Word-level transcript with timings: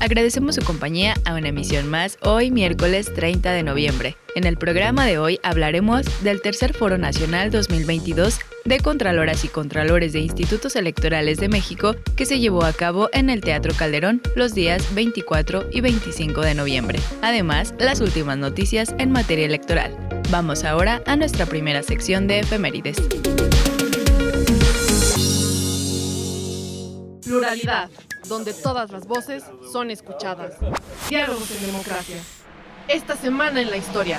Agradecemos 0.00 0.54
su 0.56 0.62
compañía 0.62 1.14
a 1.24 1.34
una 1.34 1.48
emisión 1.48 1.88
más 1.88 2.18
hoy 2.20 2.50
miércoles 2.50 3.12
30 3.14 3.52
de 3.52 3.62
noviembre. 3.62 4.16
En 4.34 4.44
el 4.44 4.56
programa 4.56 5.06
de 5.06 5.18
hoy 5.18 5.40
hablaremos 5.42 6.06
del 6.22 6.42
Tercer 6.42 6.74
Foro 6.74 6.98
Nacional 6.98 7.50
2022 7.50 8.38
de 8.64 8.80
Contraloras 8.80 9.44
y 9.44 9.48
Contralores 9.48 10.12
de 10.12 10.20
Institutos 10.20 10.76
Electorales 10.76 11.38
de 11.38 11.48
México 11.48 11.94
que 12.16 12.26
se 12.26 12.38
llevó 12.38 12.64
a 12.64 12.72
cabo 12.72 13.08
en 13.12 13.30
el 13.30 13.40
Teatro 13.40 13.72
Calderón 13.74 14.20
los 14.34 14.54
días 14.54 14.94
24 14.94 15.70
y 15.70 15.80
25 15.80 16.40
de 16.40 16.54
noviembre. 16.54 16.98
Además, 17.22 17.74
las 17.78 18.00
últimas 18.00 18.38
noticias 18.38 18.94
en 18.98 19.12
materia 19.12 19.46
electoral. 19.46 19.96
Vamos 20.30 20.64
ahora 20.64 21.02
a 21.06 21.16
nuestra 21.16 21.46
primera 21.46 21.82
sección 21.82 22.26
de 22.26 22.40
efemérides. 22.40 22.96
Pluralidad, 27.24 27.90
donde 28.28 28.52
todas 28.54 28.90
las 28.90 29.06
voces 29.06 29.44
son 29.72 29.90
escuchadas. 29.90 30.54
Diálogos 31.08 31.50
en 31.50 31.66
democracia. 31.66 32.16
Esta 32.88 33.16
semana 33.16 33.60
en 33.60 33.70
la 33.70 33.76
historia. 33.76 34.18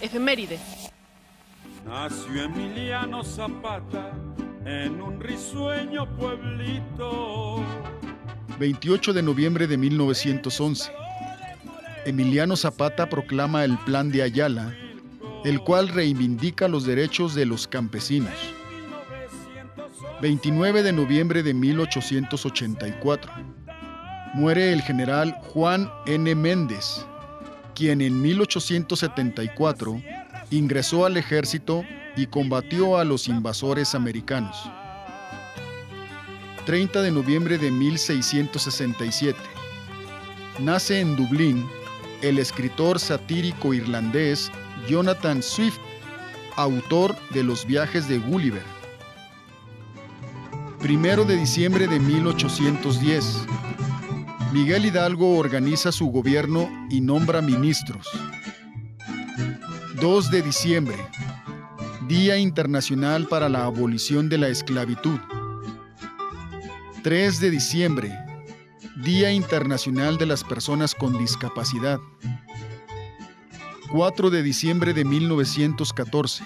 Efemérides. 0.00 0.60
Nació 1.86 2.44
Emiliano 2.44 3.24
Zapata 3.24 4.12
en 4.64 5.00
un 5.00 5.20
risueño 5.20 6.06
pueblito. 6.16 7.64
28 8.58 9.12
de 9.12 9.22
noviembre 9.22 9.66
de 9.66 9.76
1911. 9.76 10.92
Emiliano 12.04 12.56
Zapata 12.56 13.08
proclama 13.08 13.64
el 13.64 13.78
Plan 13.78 14.10
de 14.10 14.22
Ayala, 14.22 14.74
el 15.44 15.60
cual 15.60 15.88
reivindica 15.88 16.68
los 16.68 16.84
derechos 16.84 17.34
de 17.34 17.46
los 17.46 17.66
campesinos. 17.66 18.59
29 20.20 20.82
de 20.82 20.92
noviembre 20.92 21.42
de 21.42 21.54
1884. 21.54 23.32
Muere 24.34 24.72
el 24.72 24.82
general 24.82 25.34
Juan 25.48 25.90
N. 26.06 26.34
Méndez, 26.34 27.06
quien 27.74 28.02
en 28.02 28.20
1874 28.20 30.02
ingresó 30.50 31.06
al 31.06 31.16
ejército 31.16 31.84
y 32.16 32.26
combatió 32.26 32.98
a 32.98 33.04
los 33.04 33.28
invasores 33.28 33.94
americanos. 33.94 34.70
30 36.66 37.00
de 37.00 37.10
noviembre 37.10 37.56
de 37.56 37.70
1667. 37.70 39.38
Nace 40.58 41.00
en 41.00 41.16
Dublín 41.16 41.66
el 42.20 42.38
escritor 42.38 43.00
satírico 43.00 43.72
irlandés 43.72 44.52
Jonathan 44.86 45.42
Swift, 45.42 45.78
autor 46.56 47.16
de 47.30 47.42
Los 47.42 47.64
viajes 47.64 48.06
de 48.06 48.18
Gulliver. 48.18 48.79
Primero 50.80 51.26
de 51.26 51.36
diciembre 51.36 51.86
de 51.86 52.00
1810. 52.00 53.46
Miguel 54.50 54.86
Hidalgo 54.86 55.36
organiza 55.36 55.92
su 55.92 56.06
gobierno 56.06 56.70
y 56.88 57.02
nombra 57.02 57.42
ministros. 57.42 58.08
2 60.00 60.30
de 60.30 60.40
diciembre. 60.40 60.96
Día 62.08 62.38
Internacional 62.38 63.28
para 63.28 63.50
la 63.50 63.66
Abolición 63.66 64.30
de 64.30 64.38
la 64.38 64.48
Esclavitud. 64.48 65.20
3 67.02 67.40
de 67.40 67.50
diciembre. 67.50 68.18
Día 69.04 69.32
Internacional 69.32 70.16
de 70.16 70.26
las 70.26 70.42
Personas 70.42 70.94
con 70.94 71.18
Discapacidad. 71.18 72.00
4 73.92 74.30
de 74.30 74.42
diciembre 74.42 74.94
de 74.94 75.04
1914. 75.04 76.42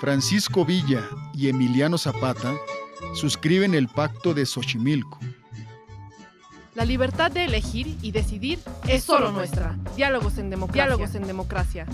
Francisco 0.00 0.64
Villa 0.64 1.02
y 1.34 1.48
Emiliano 1.48 1.98
Zapata 1.98 2.54
suscriben 3.14 3.74
el 3.74 3.88
Pacto 3.88 4.34
de 4.34 4.46
Xochimilco. 4.46 5.18
La 6.74 6.84
libertad 6.84 7.30
de 7.30 7.44
elegir 7.44 7.96
y 8.02 8.10
decidir 8.10 8.58
es 8.86 9.04
solo 9.04 9.32
nuestra. 9.32 9.78
Diálogos 9.96 10.36
en 10.36 10.50
democracia. 10.50 10.84
Diálogos 10.84 11.14
en 11.14 11.26
democracia. 11.26 11.86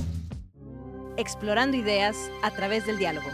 Explorando 1.16 1.76
ideas 1.76 2.16
a 2.42 2.50
través 2.50 2.86
del 2.86 2.98
diálogo. 2.98 3.28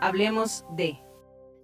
Hablemos 0.00 0.64
de 0.76 0.98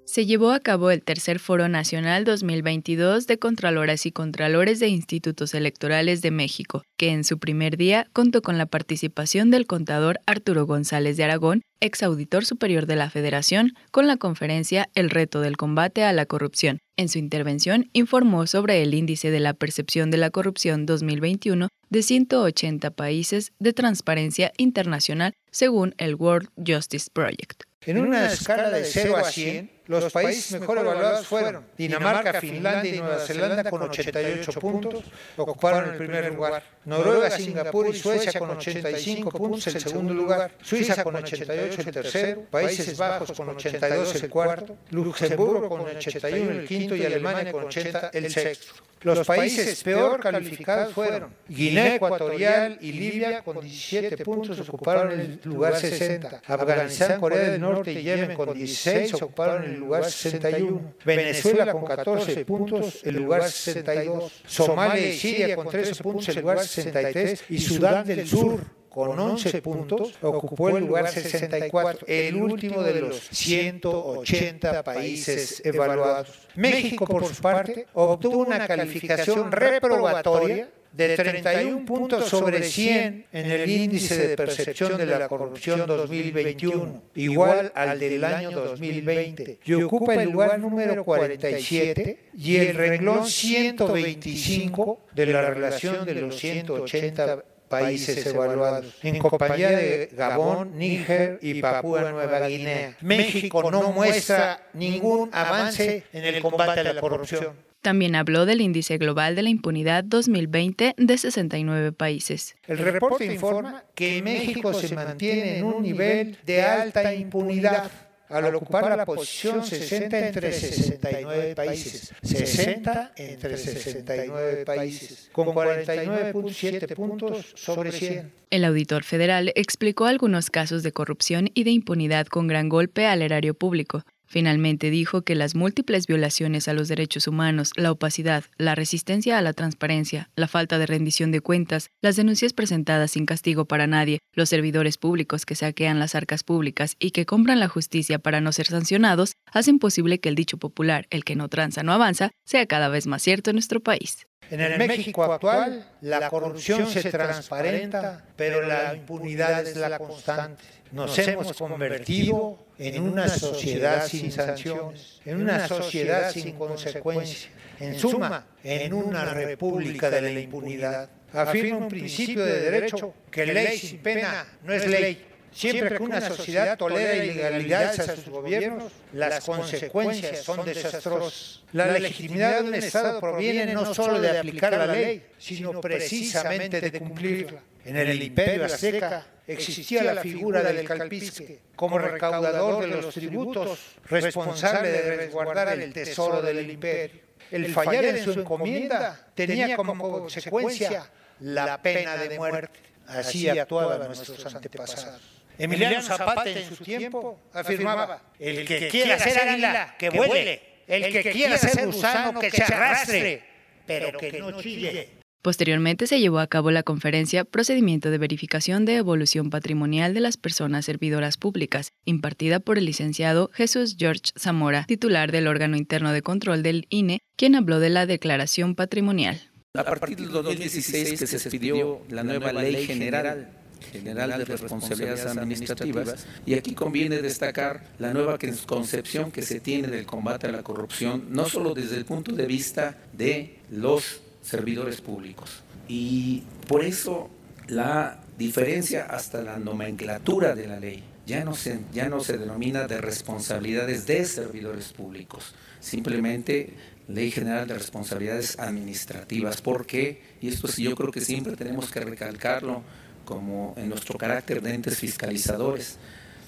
se 0.08 0.24
llevó 0.24 0.52
a 0.52 0.60
cabo 0.60 0.90
el 0.90 1.02
tercer 1.02 1.38
Foro 1.38 1.68
Nacional 1.68 2.24
2022 2.24 3.26
de 3.26 3.38
Contraloras 3.38 4.06
y 4.06 4.10
Contralores 4.10 4.80
de 4.80 4.88
Institutos 4.88 5.52
Electorales 5.52 6.22
de 6.22 6.30
México, 6.30 6.82
que 6.96 7.10
en 7.10 7.24
su 7.24 7.38
primer 7.38 7.76
día 7.76 8.08
contó 8.14 8.40
con 8.40 8.56
la 8.56 8.64
participación 8.64 9.50
del 9.50 9.66
contador 9.66 10.18
Arturo 10.24 10.64
González 10.64 11.18
de 11.18 11.24
Aragón, 11.24 11.60
ex 11.80 12.02
auditor 12.02 12.46
superior 12.46 12.86
de 12.86 12.96
la 12.96 13.10
Federación, 13.10 13.74
con 13.90 14.06
la 14.06 14.16
conferencia 14.16 14.88
El 14.94 15.10
reto 15.10 15.42
del 15.42 15.58
combate 15.58 16.04
a 16.04 16.14
la 16.14 16.24
corrupción. 16.24 16.78
En 16.96 17.10
su 17.10 17.18
intervención 17.18 17.90
informó 17.92 18.46
sobre 18.46 18.82
el 18.82 18.94
índice 18.94 19.30
de 19.30 19.40
la 19.40 19.52
percepción 19.52 20.10
de 20.10 20.16
la 20.16 20.30
corrupción 20.30 20.86
2021 20.86 21.68
de 21.90 22.02
180 22.02 22.92
países 22.92 23.52
de 23.58 23.74
transparencia 23.74 24.52
internacional 24.56 25.34
según 25.50 25.94
el 25.98 26.14
World 26.14 26.48
Justice 26.56 27.10
Project. 27.12 27.64
En 27.82 27.98
una 27.98 28.26
escala 28.26 28.70
de 28.70 28.84
0 28.84 29.16
a 29.16 29.24
100, 29.24 29.77
los 29.88 30.12
países 30.12 30.60
mejor 30.60 30.78
evaluados 30.78 31.26
fueron 31.26 31.64
Dinamarca, 31.76 32.40
Finlandia 32.40 32.94
y 32.94 32.98
Nueva 32.98 33.18
Zelanda 33.18 33.70
con 33.70 33.82
88 33.82 34.52
puntos, 34.60 35.04
ocuparon 35.36 35.90
el 35.90 35.96
primer 35.96 36.32
lugar. 36.32 36.62
Noruega, 36.84 37.30
Singapur 37.30 37.88
y 37.88 37.98
Suecia 37.98 38.38
con 38.38 38.50
85 38.50 39.30
puntos 39.30 39.66
el 39.66 39.80
segundo 39.80 40.12
lugar. 40.12 40.52
Suiza 40.62 41.02
con 41.02 41.16
88 41.16 41.80
el 41.80 41.90
tercero. 41.90 42.42
Países 42.50 42.96
Bajos 42.98 43.32
con 43.32 43.48
82 43.48 44.22
el 44.22 44.30
cuarto. 44.30 44.76
Luxemburgo 44.90 45.68
con 45.68 45.80
81 45.80 46.50
el 46.50 46.66
quinto 46.66 46.94
y 46.94 47.04
Alemania 47.04 47.50
con 47.50 47.64
80 47.64 48.10
el 48.12 48.30
sexto. 48.30 48.74
Los 49.02 49.26
países 49.26 49.82
peor 49.84 50.18
calificados 50.18 50.92
fueron 50.92 51.32
Guinea 51.48 51.94
Ecuatorial 51.94 52.78
y 52.80 52.92
Libia 52.92 53.42
con 53.42 53.60
17 53.60 54.24
puntos 54.24 54.58
ocuparon 54.68 55.12
el 55.12 55.40
lugar 55.44 55.76
60. 55.76 56.42
Afganistán, 56.44 57.20
Corea 57.20 57.50
del 57.50 57.60
Norte 57.60 57.92
y 57.92 58.02
Yemen 58.02 58.36
con 58.36 58.52
16 58.52 59.14
ocuparon 59.14 59.64
el 59.64 59.77
lugar 59.78 60.04
61. 60.04 60.94
Venezuela 61.04 61.72
con 61.72 61.84
14 61.84 62.44
puntos 62.44 63.00
el 63.04 63.16
lugar 63.16 63.48
62. 63.48 64.32
Somalia 64.46 65.08
y 65.08 65.16
Siria 65.16 65.56
con 65.56 65.68
13 65.68 66.02
puntos 66.02 66.28
el 66.28 66.40
lugar 66.40 66.58
63. 66.60 67.44
Y 67.48 67.58
Sudán 67.58 68.04
del 68.06 68.26
Sur 68.26 68.78
con 68.88 69.18
11 69.18 69.62
puntos, 69.62 70.14
ocupó 70.22 70.70
el 70.70 70.84
lugar 70.86 71.08
64, 71.08 72.06
el 72.08 72.34
último 72.34 72.82
de 72.82 73.00
los 73.02 73.28
180 73.30 74.82
países 74.82 75.62
evaluados. 75.64 76.48
México, 76.56 77.06
por 77.06 77.24
su 77.24 77.40
parte, 77.40 77.86
obtuvo 77.92 78.38
una 78.38 78.66
calificación 78.66 79.52
reprobatoria 79.52 80.68
de 80.98 81.14
31 81.14 81.84
puntos 81.86 82.28
sobre 82.28 82.60
100 82.60 83.26
en 83.32 83.50
el 83.50 83.70
índice 83.70 84.16
de 84.28 84.36
percepción 84.36 84.98
de 84.98 85.06
la 85.06 85.28
corrupción 85.28 85.86
2021, 85.86 87.02
igual 87.14 87.70
al 87.76 88.00
del 88.00 88.24
año 88.24 88.50
2020, 88.50 89.60
y 89.64 89.74
ocupa 89.74 90.14
el 90.14 90.30
lugar 90.30 90.58
número 90.58 91.04
47 91.04 92.18
y 92.36 92.56
el 92.56 92.74
renglón 92.74 93.24
125 93.24 95.00
de 95.14 95.26
la 95.26 95.42
relación 95.42 96.04
de 96.04 96.14
los 96.16 96.36
180 96.36 97.44
países 97.68 98.26
evaluados, 98.26 98.94
en 99.02 99.18
compañía 99.18 99.70
de 99.70 100.10
Gabón, 100.12 100.76
Níger 100.78 101.38
y 101.42 101.60
Papúa 101.60 102.10
Nueva 102.10 102.48
Guinea. 102.48 102.96
México 103.00 103.70
no 103.70 103.92
muestra 103.92 104.66
ningún 104.72 105.30
avance 105.32 106.04
en 106.12 106.24
el 106.24 106.42
combate 106.42 106.80
a 106.80 106.92
la 106.94 107.00
corrupción. 107.00 107.68
También 107.80 108.16
habló 108.16 108.44
del 108.44 108.60
índice 108.60 108.98
global 108.98 109.36
de 109.36 109.42
la 109.42 109.50
impunidad 109.50 110.02
2020 110.02 110.94
de 110.96 111.18
69 111.18 111.92
países. 111.92 112.56
El 112.66 112.78
reporte 112.78 113.24
informa 113.24 113.84
que 113.94 114.20
México 114.20 114.74
se 114.74 114.94
mantiene 114.94 115.58
en 115.58 115.64
un 115.64 115.82
nivel 115.82 116.38
de 116.44 116.62
alta 116.62 117.14
impunidad 117.14 117.90
al 118.28 118.54
ocupar 118.54 118.96
la 118.96 119.06
posición 119.06 119.64
60 119.64 120.26
entre 120.26 120.52
69 120.52 121.54
países. 121.54 122.12
60 122.22 123.12
entre 123.16 123.56
69 123.56 124.64
países, 124.64 125.30
con 125.32 125.48
49.7 125.48 126.94
puntos 126.94 127.52
sobre 127.54 127.92
100. 127.92 128.32
El 128.50 128.64
auditor 128.64 129.04
federal 129.04 129.52
explicó 129.54 130.06
algunos 130.06 130.50
casos 130.50 130.82
de 130.82 130.92
corrupción 130.92 131.50
y 131.54 131.64
de 131.64 131.70
impunidad 131.70 132.26
con 132.26 132.46
gran 132.46 132.68
golpe 132.68 133.06
al 133.06 133.22
erario 133.22 133.54
público, 133.54 134.04
Finalmente 134.28 134.90
dijo 134.90 135.22
que 135.22 135.34
las 135.34 135.54
múltiples 135.54 136.06
violaciones 136.06 136.68
a 136.68 136.74
los 136.74 136.88
derechos 136.88 137.26
humanos, 137.26 137.72
la 137.76 137.90
opacidad, 137.90 138.44
la 138.58 138.74
resistencia 138.74 139.38
a 139.38 139.42
la 139.42 139.54
transparencia, 139.54 140.28
la 140.36 140.48
falta 140.48 140.78
de 140.78 140.84
rendición 140.84 141.32
de 141.32 141.40
cuentas, 141.40 141.88
las 142.02 142.16
denuncias 142.16 142.52
presentadas 142.52 143.12
sin 143.12 143.24
castigo 143.24 143.64
para 143.64 143.86
nadie, 143.86 144.18
los 144.34 144.50
servidores 144.50 144.98
públicos 144.98 145.46
que 145.46 145.54
saquean 145.54 145.98
las 145.98 146.14
arcas 146.14 146.44
públicas 146.44 146.94
y 146.98 147.12
que 147.12 147.24
compran 147.24 147.58
la 147.58 147.68
justicia 147.68 148.18
para 148.18 148.42
no 148.42 148.52
ser 148.52 148.66
sancionados, 148.66 149.32
hacen 149.50 149.78
posible 149.78 150.20
que 150.20 150.28
el 150.28 150.34
dicho 150.34 150.58
popular, 150.58 151.06
el 151.08 151.24
que 151.24 151.34
no 151.34 151.48
tranza 151.48 151.82
no 151.82 151.92
avanza, 151.92 152.30
sea 152.44 152.66
cada 152.66 152.88
vez 152.88 153.06
más 153.06 153.22
cierto 153.22 153.48
en 153.48 153.56
nuestro 153.56 153.80
país. 153.80 154.27
En 154.50 154.60
el 154.60 154.78
México 154.78 155.24
actual, 155.24 155.84
la 156.00 156.28
corrupción 156.30 156.86
se 156.86 157.10
transparenta, 157.10 158.24
pero 158.36 158.62
la 158.62 158.94
impunidad 158.94 159.66
es 159.66 159.76
la 159.76 159.98
constante. 159.98 160.64
Nos 160.92 161.18
hemos 161.18 161.52
convertido 161.52 162.58
en 162.78 163.02
una 163.02 163.28
sociedad 163.28 164.06
sin 164.06 164.32
sanciones, 164.32 165.20
en 165.24 165.42
una 165.42 165.68
sociedad 165.68 166.30
sin 166.30 166.56
consecuencias, 166.56 167.50
en 167.78 167.98
suma, 167.98 168.46
en 168.64 168.94
una 168.94 169.24
república 169.26 170.10
de 170.10 170.22
la 170.22 170.40
impunidad. 170.40 171.10
Afirma 171.32 171.76
un 171.76 171.88
principio 171.88 172.42
de 172.42 172.70
derecho 172.70 173.12
que 173.30 173.44
ley 173.44 173.76
sin 173.76 173.98
pena 173.98 174.46
no 174.64 174.72
es 174.72 174.86
ley. 174.86 175.26
Siempre 175.52 175.96
que 175.96 176.02
una 176.02 176.20
sociedad 176.20 176.76
tolera 176.76 177.16
ilegalidades 177.16 178.00
a 178.00 178.14
sus 178.14 178.28
gobiernos, 178.28 178.92
las 179.12 179.44
consecuencias 179.44 180.42
son 180.42 180.64
desastrosas. 180.64 181.62
La 181.72 181.98
legitimidad 181.98 182.62
de 182.62 182.68
un 182.68 182.74
Estado 182.74 183.20
proviene 183.20 183.72
no 183.72 183.92
solo 183.94 184.20
de 184.20 184.38
aplicar 184.38 184.72
la 184.72 184.86
ley, 184.86 185.26
sino 185.38 185.80
precisamente 185.80 186.80
de 186.80 186.98
cumplirla. 186.98 187.60
En 187.84 187.96
el 187.96 188.22
imperio 188.22 188.66
azteca 188.66 189.26
existía 189.46 190.02
la 190.02 190.20
figura 190.20 190.62
del 190.62 190.86
calpisque 190.86 191.60
como 191.74 191.98
recaudador 191.98 192.82
de 192.82 192.88
los 192.88 193.14
tributos, 193.14 193.78
responsable 194.04 194.90
de 194.90 195.16
resguardar 195.16 195.78
el 195.78 195.92
tesoro 195.92 196.42
del 196.42 196.70
imperio. 196.70 197.20
El 197.50 197.72
fallar 197.72 198.04
en 198.04 198.24
su 198.24 198.32
encomienda 198.32 199.28
tenía 199.34 199.74
como 199.76 200.20
consecuencia 200.20 201.08
la 201.40 201.80
pena 201.80 202.16
de 202.16 202.36
muerte. 202.36 202.80
Así 203.06 203.48
actuaban 203.48 204.06
nuestros 204.06 204.54
antepasados. 204.54 205.37
Emiliano 205.58 206.00
Zapata 206.02 206.48
en 206.48 206.68
su 206.68 206.76
tiempo 206.84 207.40
afirmaba, 207.52 208.22
el 208.38 208.64
que 208.64 208.88
quiera 208.88 209.18
ser 209.18 209.48
águila, 209.48 209.96
que 209.98 210.10
vuele, 210.10 210.62
el 210.86 211.12
que 211.12 211.30
quiera 211.30 211.58
ser 211.58 211.86
gusano, 211.86 212.40
que 212.40 212.50
se 212.50 212.62
arrastre, 212.62 213.42
pero 213.86 214.16
que 214.18 214.38
no 214.38 214.60
chille. 214.62 215.18
Posteriormente 215.42 216.06
se 216.06 216.18
llevó 216.18 216.40
a 216.40 216.48
cabo 216.48 216.70
la 216.70 216.82
conferencia 216.82 217.44
Procedimiento 217.44 218.10
de 218.10 218.18
Verificación 218.18 218.84
de 218.84 218.96
Evolución 218.96 219.50
Patrimonial 219.50 220.12
de 220.12 220.20
las 220.20 220.36
Personas 220.36 220.84
Servidoras 220.84 221.36
Públicas, 221.36 221.92
impartida 222.04 222.58
por 222.58 222.76
el 222.76 222.84
licenciado 222.84 223.50
Jesús 223.54 223.96
George 223.98 224.32
Zamora, 224.36 224.84
titular 224.84 225.30
del 225.30 225.46
órgano 225.46 225.76
interno 225.76 226.12
de 226.12 226.22
control 226.22 226.62
del 226.62 226.86
INE, 226.90 227.20
quien 227.36 227.54
habló 227.54 227.78
de 227.78 227.88
la 227.88 228.04
declaración 228.04 228.74
patrimonial. 228.74 229.40
A 229.74 229.84
partir 229.84 230.16
del 230.16 230.30
2016 230.30 231.20
que 231.20 231.26
se 231.26 231.36
expidió 231.36 232.00
la 232.08 232.24
nueva 232.24 232.52
Ley 232.52 232.84
General 232.84 233.48
General 233.92 234.38
de 234.38 234.44
Responsabilidades 234.44 235.26
Administrativas 235.26 236.26
y 236.46 236.54
aquí 236.54 236.74
conviene 236.74 237.22
destacar 237.22 237.84
la 237.98 238.12
nueva 238.12 238.38
concepción 238.66 239.30
que 239.30 239.42
se 239.42 239.60
tiene 239.60 239.88
del 239.88 240.06
combate 240.06 240.46
a 240.46 240.52
la 240.52 240.62
corrupción, 240.62 241.26
no 241.30 241.48
solo 241.48 241.74
desde 241.74 241.96
el 241.96 242.04
punto 242.04 242.32
de 242.32 242.46
vista 242.46 242.96
de 243.12 243.58
los 243.70 244.20
servidores 244.42 245.00
públicos. 245.00 245.62
Y 245.88 246.42
por 246.66 246.84
eso 246.84 247.30
la 247.68 248.20
diferencia 248.36 249.04
hasta 249.04 249.42
la 249.42 249.58
nomenclatura 249.58 250.54
de 250.54 250.66
la 250.66 250.78
ley 250.78 251.02
ya 251.26 251.44
no 251.44 251.54
se, 251.54 251.80
ya 251.92 252.08
no 252.08 252.20
se 252.20 252.38
denomina 252.38 252.86
de 252.86 253.00
responsabilidades 253.00 254.06
de 254.06 254.24
servidores 254.24 254.94
públicos, 254.94 255.54
simplemente 255.78 256.72
Ley 257.08 257.30
General 257.30 257.66
de 257.66 257.74
Responsabilidades 257.74 258.58
Administrativas. 258.58 259.60
¿Por 259.60 259.86
qué? 259.86 260.22
Y 260.40 260.48
esto 260.48 260.68
sí, 260.68 260.84
yo 260.84 260.94
creo 260.94 261.10
que 261.10 261.20
siempre 261.20 261.56
tenemos 261.56 261.90
que 261.90 262.00
recalcarlo 262.00 262.82
como 263.28 263.74
en 263.76 263.90
nuestro 263.90 264.16
carácter 264.16 264.62
de 264.62 264.72
entes 264.72 264.96
fiscalizadores, 264.96 265.98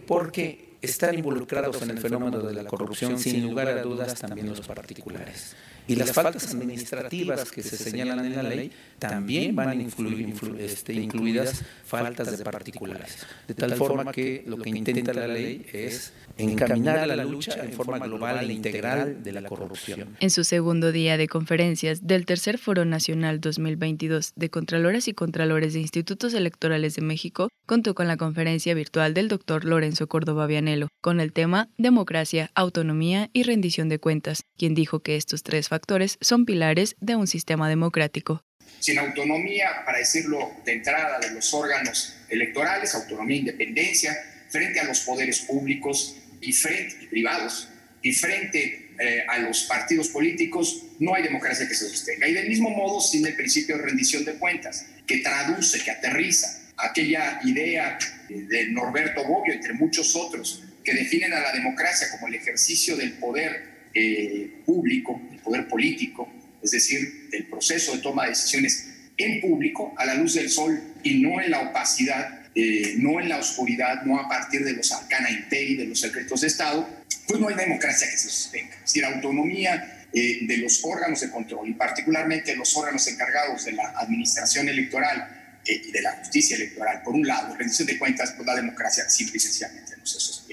porque 0.06 0.70
están 0.80 1.14
involucrados 1.14 1.82
en 1.82 1.90
el 1.90 1.98
fenómeno 1.98 2.40
de 2.40 2.54
la 2.54 2.64
corrupción 2.64 3.18
sin 3.18 3.42
lugar 3.42 3.68
a 3.68 3.82
dudas 3.82 4.14
también 4.14 4.48
los 4.48 4.62
particulares. 4.62 5.54
Y 5.90 5.96
las 5.96 6.12
faltas 6.12 6.54
administrativas 6.54 7.50
que 7.50 7.64
se 7.64 7.76
señalan 7.76 8.24
en 8.24 8.36
la 8.36 8.44
ley 8.44 8.70
también 9.00 9.56
van 9.56 9.70
a 9.70 9.74
incluir 9.74 10.36
este, 10.60 10.92
incluidas 10.92 11.64
faltas 11.84 12.38
de 12.38 12.44
particulares. 12.44 13.26
De 13.48 13.54
tal 13.54 13.74
forma 13.74 14.12
que 14.12 14.44
lo 14.46 14.56
que 14.58 14.70
intenta 14.70 15.12
la 15.12 15.26
ley 15.26 15.66
es 15.72 16.12
encaminar 16.38 17.08
la 17.08 17.24
lucha 17.24 17.64
en 17.64 17.72
forma 17.72 17.98
global 17.98 18.48
e 18.48 18.52
integral 18.52 19.24
de 19.24 19.32
la 19.32 19.42
corrupción. 19.42 20.16
En 20.20 20.30
su 20.30 20.44
segundo 20.44 20.92
día 20.92 21.16
de 21.16 21.26
conferencias 21.26 22.06
del 22.06 22.24
Tercer 22.24 22.58
Foro 22.58 22.84
Nacional 22.84 23.40
2022 23.40 24.34
de 24.36 24.48
Contraloras 24.48 25.08
y 25.08 25.14
Contralores 25.14 25.72
de 25.72 25.80
Institutos 25.80 26.34
Electorales 26.34 26.94
de 26.94 27.02
México, 27.02 27.48
contó 27.66 27.94
con 27.94 28.06
la 28.06 28.16
conferencia 28.16 28.74
virtual 28.74 29.12
del 29.12 29.28
doctor 29.28 29.64
Lorenzo 29.64 30.08
Córdoba 30.08 30.46
Vianelo, 30.46 30.88
con 31.00 31.20
el 31.20 31.32
tema 31.32 31.68
Democracia, 31.78 32.50
Autonomía 32.54 33.30
y 33.32 33.42
Rendición 33.42 33.88
de 33.88 33.98
Cuentas, 33.98 34.42
quien 34.56 34.74
dijo 34.74 35.00
que 35.00 35.16
estos 35.16 35.42
tres 35.42 35.68
factores 35.68 35.79
son 36.20 36.44
pilares 36.44 36.96
de 37.00 37.16
un 37.16 37.26
sistema 37.26 37.68
democrático. 37.68 38.44
Sin 38.78 38.98
autonomía, 38.98 39.82
para 39.84 39.98
decirlo 39.98 40.52
de 40.64 40.72
entrada, 40.72 41.18
de 41.18 41.30
los 41.32 41.52
órganos 41.52 42.16
electorales, 42.28 42.94
autonomía 42.94 43.36
e 43.36 43.40
independencia, 43.40 44.16
frente 44.48 44.80
a 44.80 44.84
los 44.84 45.00
poderes 45.00 45.40
públicos, 45.40 46.16
y 46.40 46.52
frente, 46.52 47.06
privados 47.08 47.68
y 48.02 48.12
frente 48.12 48.90
eh, 48.98 49.24
a 49.28 49.38
los 49.38 49.64
partidos 49.64 50.08
políticos, 50.08 50.84
no 50.98 51.14
hay 51.14 51.22
democracia 51.22 51.68
que 51.68 51.74
se 51.74 51.88
sostenga. 51.88 52.26
Y 52.28 52.34
del 52.34 52.48
mismo 52.48 52.70
modo, 52.70 53.00
sin 53.00 53.26
el 53.26 53.34
principio 53.34 53.76
de 53.76 53.82
rendición 53.82 54.24
de 54.24 54.34
cuentas, 54.34 54.86
que 55.06 55.18
traduce, 55.18 55.82
que 55.82 55.90
aterriza 55.90 56.70
aquella 56.76 57.40
idea 57.44 57.98
de 58.28 58.66
Norberto 58.68 59.24
Bobbio, 59.24 59.52
entre 59.52 59.74
muchos 59.74 60.16
otros, 60.16 60.64
que 60.82 60.94
definen 60.94 61.32
a 61.34 61.40
la 61.40 61.52
democracia 61.52 62.08
como 62.10 62.28
el 62.28 62.34
ejercicio 62.34 62.96
del 62.96 63.12
poder 63.14 63.69
eh, 63.94 64.62
público, 64.64 65.20
el 65.30 65.38
poder 65.38 65.68
político, 65.68 66.28
es 66.62 66.70
decir, 66.72 67.28
del 67.30 67.46
proceso 67.46 67.94
de 67.94 68.02
toma 68.02 68.24
de 68.24 68.30
decisiones 68.30 68.88
en 69.16 69.40
público, 69.40 69.94
a 69.96 70.06
la 70.06 70.14
luz 70.14 70.34
del 70.34 70.48
sol 70.48 70.80
y 71.02 71.20
no 71.20 71.40
en 71.40 71.50
la 71.50 71.60
opacidad 71.60 72.40
eh, 72.52 72.96
no 72.98 73.20
en 73.20 73.28
la 73.28 73.38
oscuridad, 73.38 74.02
no 74.02 74.18
a 74.18 74.28
partir 74.28 74.64
de 74.64 74.72
los 74.72 74.90
arcana 74.90 75.30
imperi, 75.30 75.76
de 75.76 75.86
los 75.86 76.00
secretos 76.00 76.40
de 76.40 76.48
Estado, 76.48 76.88
pues 77.28 77.40
no 77.40 77.48
hay 77.48 77.54
democracia 77.54 78.08
que 78.10 78.16
se 78.16 78.28
sostenga. 78.28 78.74
Es 78.74 78.80
decir, 78.80 79.04
autonomía 79.04 80.06
eh, 80.12 80.40
de 80.42 80.56
los 80.56 80.80
órganos 80.82 81.20
de 81.20 81.30
control 81.30 81.68
y 81.68 81.74
particularmente 81.74 82.56
los 82.56 82.76
órganos 82.76 83.06
encargados 83.06 83.66
de 83.66 83.72
la 83.72 83.90
administración 83.90 84.68
electoral 84.68 85.60
eh, 85.64 85.80
y 85.86 85.92
de 85.92 86.02
la 86.02 86.12
justicia 86.16 86.56
electoral, 86.56 87.02
por 87.04 87.14
un 87.14 87.24
lado, 87.24 87.54
rendición 87.54 87.86
de 87.86 87.96
cuentas, 87.96 88.32
pues 88.32 88.44
la 88.44 88.56
democracia 88.56 89.08
simple 89.08 89.36
y 89.36 89.40
sencillamente 89.40 89.96
no 89.96 90.04
se 90.04 90.18
sostiene. 90.18 90.49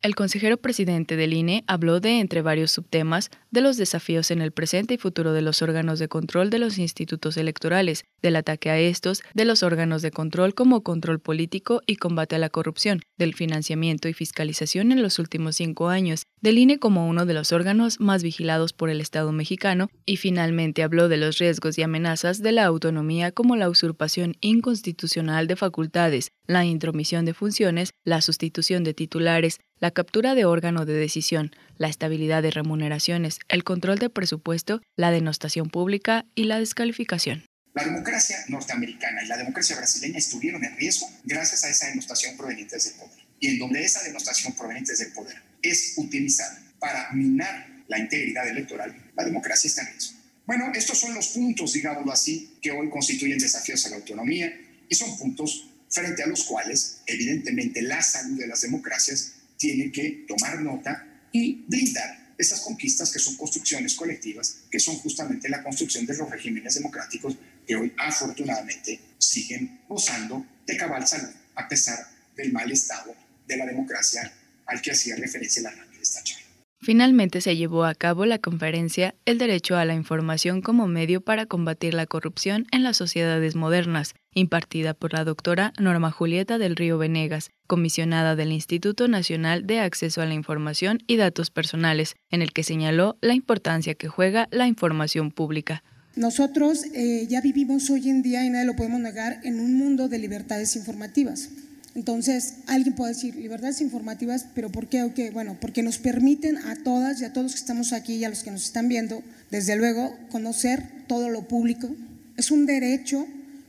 El 0.00 0.14
consejero 0.14 0.58
presidente 0.58 1.16
del 1.16 1.32
INE 1.32 1.64
habló 1.66 1.98
de, 1.98 2.20
entre 2.20 2.40
varios 2.40 2.70
subtemas, 2.70 3.30
de 3.50 3.60
los 3.62 3.76
desafíos 3.76 4.30
en 4.30 4.40
el 4.40 4.52
presente 4.52 4.94
y 4.94 4.96
futuro 4.96 5.32
de 5.32 5.42
los 5.42 5.60
órganos 5.60 5.98
de 5.98 6.06
control 6.06 6.50
de 6.50 6.60
los 6.60 6.78
institutos 6.78 7.36
electorales, 7.36 8.04
del 8.22 8.36
ataque 8.36 8.70
a 8.70 8.78
estos, 8.78 9.24
de 9.34 9.44
los 9.44 9.64
órganos 9.64 10.00
de 10.00 10.12
control 10.12 10.54
como 10.54 10.84
control 10.84 11.18
político 11.18 11.82
y 11.84 11.96
combate 11.96 12.36
a 12.36 12.38
la 12.38 12.48
corrupción, 12.48 13.00
del 13.16 13.34
financiamiento 13.34 14.08
y 14.08 14.12
fiscalización 14.12 14.92
en 14.92 15.02
los 15.02 15.18
últimos 15.18 15.56
cinco 15.56 15.88
años, 15.88 16.22
del 16.40 16.58
INE 16.58 16.78
como 16.78 17.08
uno 17.08 17.26
de 17.26 17.34
los 17.34 17.50
órganos 17.50 17.98
más 17.98 18.22
vigilados 18.22 18.72
por 18.72 18.90
el 18.90 19.00
Estado 19.00 19.32
mexicano, 19.32 19.88
y 20.06 20.18
finalmente 20.18 20.84
habló 20.84 21.08
de 21.08 21.16
los 21.16 21.38
riesgos 21.38 21.76
y 21.76 21.82
amenazas 21.82 22.40
de 22.40 22.52
la 22.52 22.66
autonomía 22.66 23.32
como 23.32 23.56
la 23.56 23.68
usurpación 23.68 24.36
inconstitucional 24.40 25.48
de 25.48 25.56
facultades, 25.56 26.30
la 26.46 26.64
intromisión 26.64 27.24
de 27.24 27.34
funciones, 27.34 27.90
la 28.04 28.20
sustitución 28.20 28.84
de 28.84 28.94
titulares, 28.94 29.58
la 29.80 29.90
captura 29.90 30.34
de 30.34 30.44
órgano 30.44 30.84
de 30.84 30.94
decisión, 30.94 31.54
la 31.76 31.88
estabilidad 31.88 32.42
de 32.42 32.50
remuneraciones, 32.50 33.38
el 33.48 33.64
control 33.64 33.98
de 33.98 34.10
presupuesto, 34.10 34.80
la 34.96 35.10
denostación 35.10 35.70
pública 35.70 36.26
y 36.34 36.44
la 36.44 36.58
descalificación. 36.58 37.44
La 37.74 37.84
democracia 37.84 38.36
norteamericana 38.48 39.22
y 39.22 39.28
la 39.28 39.36
democracia 39.36 39.76
brasileña 39.76 40.18
estuvieron 40.18 40.64
en 40.64 40.76
riesgo 40.76 41.08
gracias 41.24 41.64
a 41.64 41.70
esa 41.70 41.86
denostación 41.86 42.36
proveniente 42.36 42.76
del 42.76 42.94
poder. 42.94 43.24
Y 43.38 43.48
en 43.48 43.58
donde 43.60 43.84
esa 43.84 44.02
denostación 44.02 44.54
proveniente 44.54 44.96
del 44.96 45.12
poder 45.12 45.36
es 45.62 45.94
utilizada 45.96 46.60
para 46.80 47.12
minar 47.12 47.68
la 47.86 47.98
integridad 47.98 48.48
electoral, 48.48 49.10
la 49.16 49.24
democracia 49.24 49.68
está 49.68 49.82
en 49.82 49.92
riesgo. 49.92 50.18
Bueno, 50.44 50.72
estos 50.74 50.98
son 50.98 51.14
los 51.14 51.28
puntos, 51.28 51.72
digámoslo 51.74 52.10
así, 52.10 52.58
que 52.60 52.70
hoy 52.72 52.88
constituyen 52.90 53.38
desafíos 53.38 53.84
a 53.86 53.90
la 53.90 53.96
autonomía 53.96 54.52
y 54.88 54.94
son 54.94 55.16
puntos 55.18 55.68
frente 55.90 56.22
a 56.22 56.26
los 56.26 56.44
cuales, 56.44 57.02
evidentemente, 57.06 57.82
la 57.82 58.02
salud 58.02 58.38
de 58.38 58.46
las 58.46 58.62
democracias 58.62 59.34
tiene 59.58 59.92
que 59.92 60.24
tomar 60.26 60.60
nota 60.62 61.06
y 61.32 61.64
blindar 61.66 62.28
esas 62.38 62.60
conquistas 62.60 63.12
que 63.12 63.18
son 63.18 63.36
construcciones 63.36 63.94
colectivas, 63.94 64.60
que 64.70 64.78
son 64.78 64.96
justamente 64.96 65.48
la 65.48 65.62
construcción 65.62 66.06
de 66.06 66.16
los 66.16 66.30
regímenes 66.30 66.76
democráticos 66.76 67.36
que 67.66 67.76
hoy 67.76 67.92
afortunadamente 67.98 69.00
siguen 69.18 69.80
gozando 69.88 70.46
de 70.64 70.76
cabal 70.76 71.06
salud, 71.06 71.34
a 71.56 71.68
pesar 71.68 71.98
del 72.36 72.52
mal 72.52 72.70
estado 72.70 73.14
de 73.46 73.56
la 73.56 73.66
democracia 73.66 74.32
al 74.66 74.80
que 74.80 74.92
hacía 74.92 75.16
referencia 75.16 75.62
la 75.62 75.70
de 75.72 76.00
esta 76.00 76.22
charla. 76.22 76.46
Finalmente 76.80 77.40
se 77.40 77.56
llevó 77.56 77.84
a 77.84 77.94
cabo 77.94 78.24
la 78.24 78.38
conferencia 78.38 79.16
El 79.24 79.38
derecho 79.38 79.76
a 79.76 79.84
la 79.84 79.94
información 79.94 80.62
como 80.62 80.86
medio 80.86 81.20
para 81.20 81.46
combatir 81.46 81.92
la 81.92 82.06
corrupción 82.06 82.66
en 82.70 82.84
las 82.84 82.96
sociedades 82.96 83.56
modernas, 83.56 84.14
impartida 84.38 84.94
por 84.94 85.12
la 85.12 85.24
doctora 85.24 85.72
Norma 85.78 86.10
Julieta 86.10 86.58
del 86.58 86.76
Río 86.76 86.98
Venegas, 86.98 87.50
comisionada 87.66 88.36
del 88.36 88.52
Instituto 88.52 89.08
Nacional 89.08 89.66
de 89.66 89.80
Acceso 89.80 90.22
a 90.22 90.26
la 90.26 90.34
Información 90.34 91.00
y 91.06 91.16
Datos 91.16 91.50
Personales, 91.50 92.16
en 92.30 92.42
el 92.42 92.52
que 92.52 92.62
señaló 92.62 93.18
la 93.20 93.34
importancia 93.34 93.94
que 93.94 94.08
juega 94.08 94.48
la 94.50 94.66
información 94.66 95.30
pública. 95.30 95.82
Nosotros 96.16 96.84
eh, 96.94 97.26
ya 97.28 97.40
vivimos 97.40 97.90
hoy 97.90 98.08
en 98.08 98.22
día, 98.22 98.44
y 98.44 98.50
nadie 98.50 98.66
lo 98.66 98.74
podemos 98.76 99.00
negar, 99.00 99.40
en 99.44 99.60
un 99.60 99.76
mundo 99.76 100.08
de 100.08 100.18
libertades 100.18 100.74
informativas. 100.74 101.50
Entonces, 101.94 102.58
alguien 102.66 102.94
puede 102.94 103.14
decir 103.14 103.34
libertades 103.34 103.80
informativas, 103.80 104.46
pero 104.54 104.70
¿por 104.70 104.88
qué? 104.88 105.02
Okay, 105.02 105.30
bueno, 105.30 105.56
porque 105.60 105.82
nos 105.82 105.98
permiten 105.98 106.56
a 106.58 106.76
todas 106.76 107.20
y 107.20 107.24
a 107.24 107.32
todos 107.32 107.52
que 107.52 107.58
estamos 107.58 107.92
aquí 107.92 108.14
y 108.14 108.24
a 108.24 108.28
los 108.28 108.42
que 108.42 108.50
nos 108.50 108.64
están 108.64 108.88
viendo, 108.88 109.22
desde 109.50 109.76
luego, 109.76 110.16
conocer 110.30 110.84
todo 111.06 111.28
lo 111.28 111.48
público. 111.48 111.88
Es 112.36 112.50
un 112.50 112.66
derecho 112.66 113.26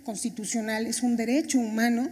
constitucional, 0.09 0.87
es 0.87 1.03
un 1.03 1.15
derecho 1.15 1.59
humano 1.59 2.09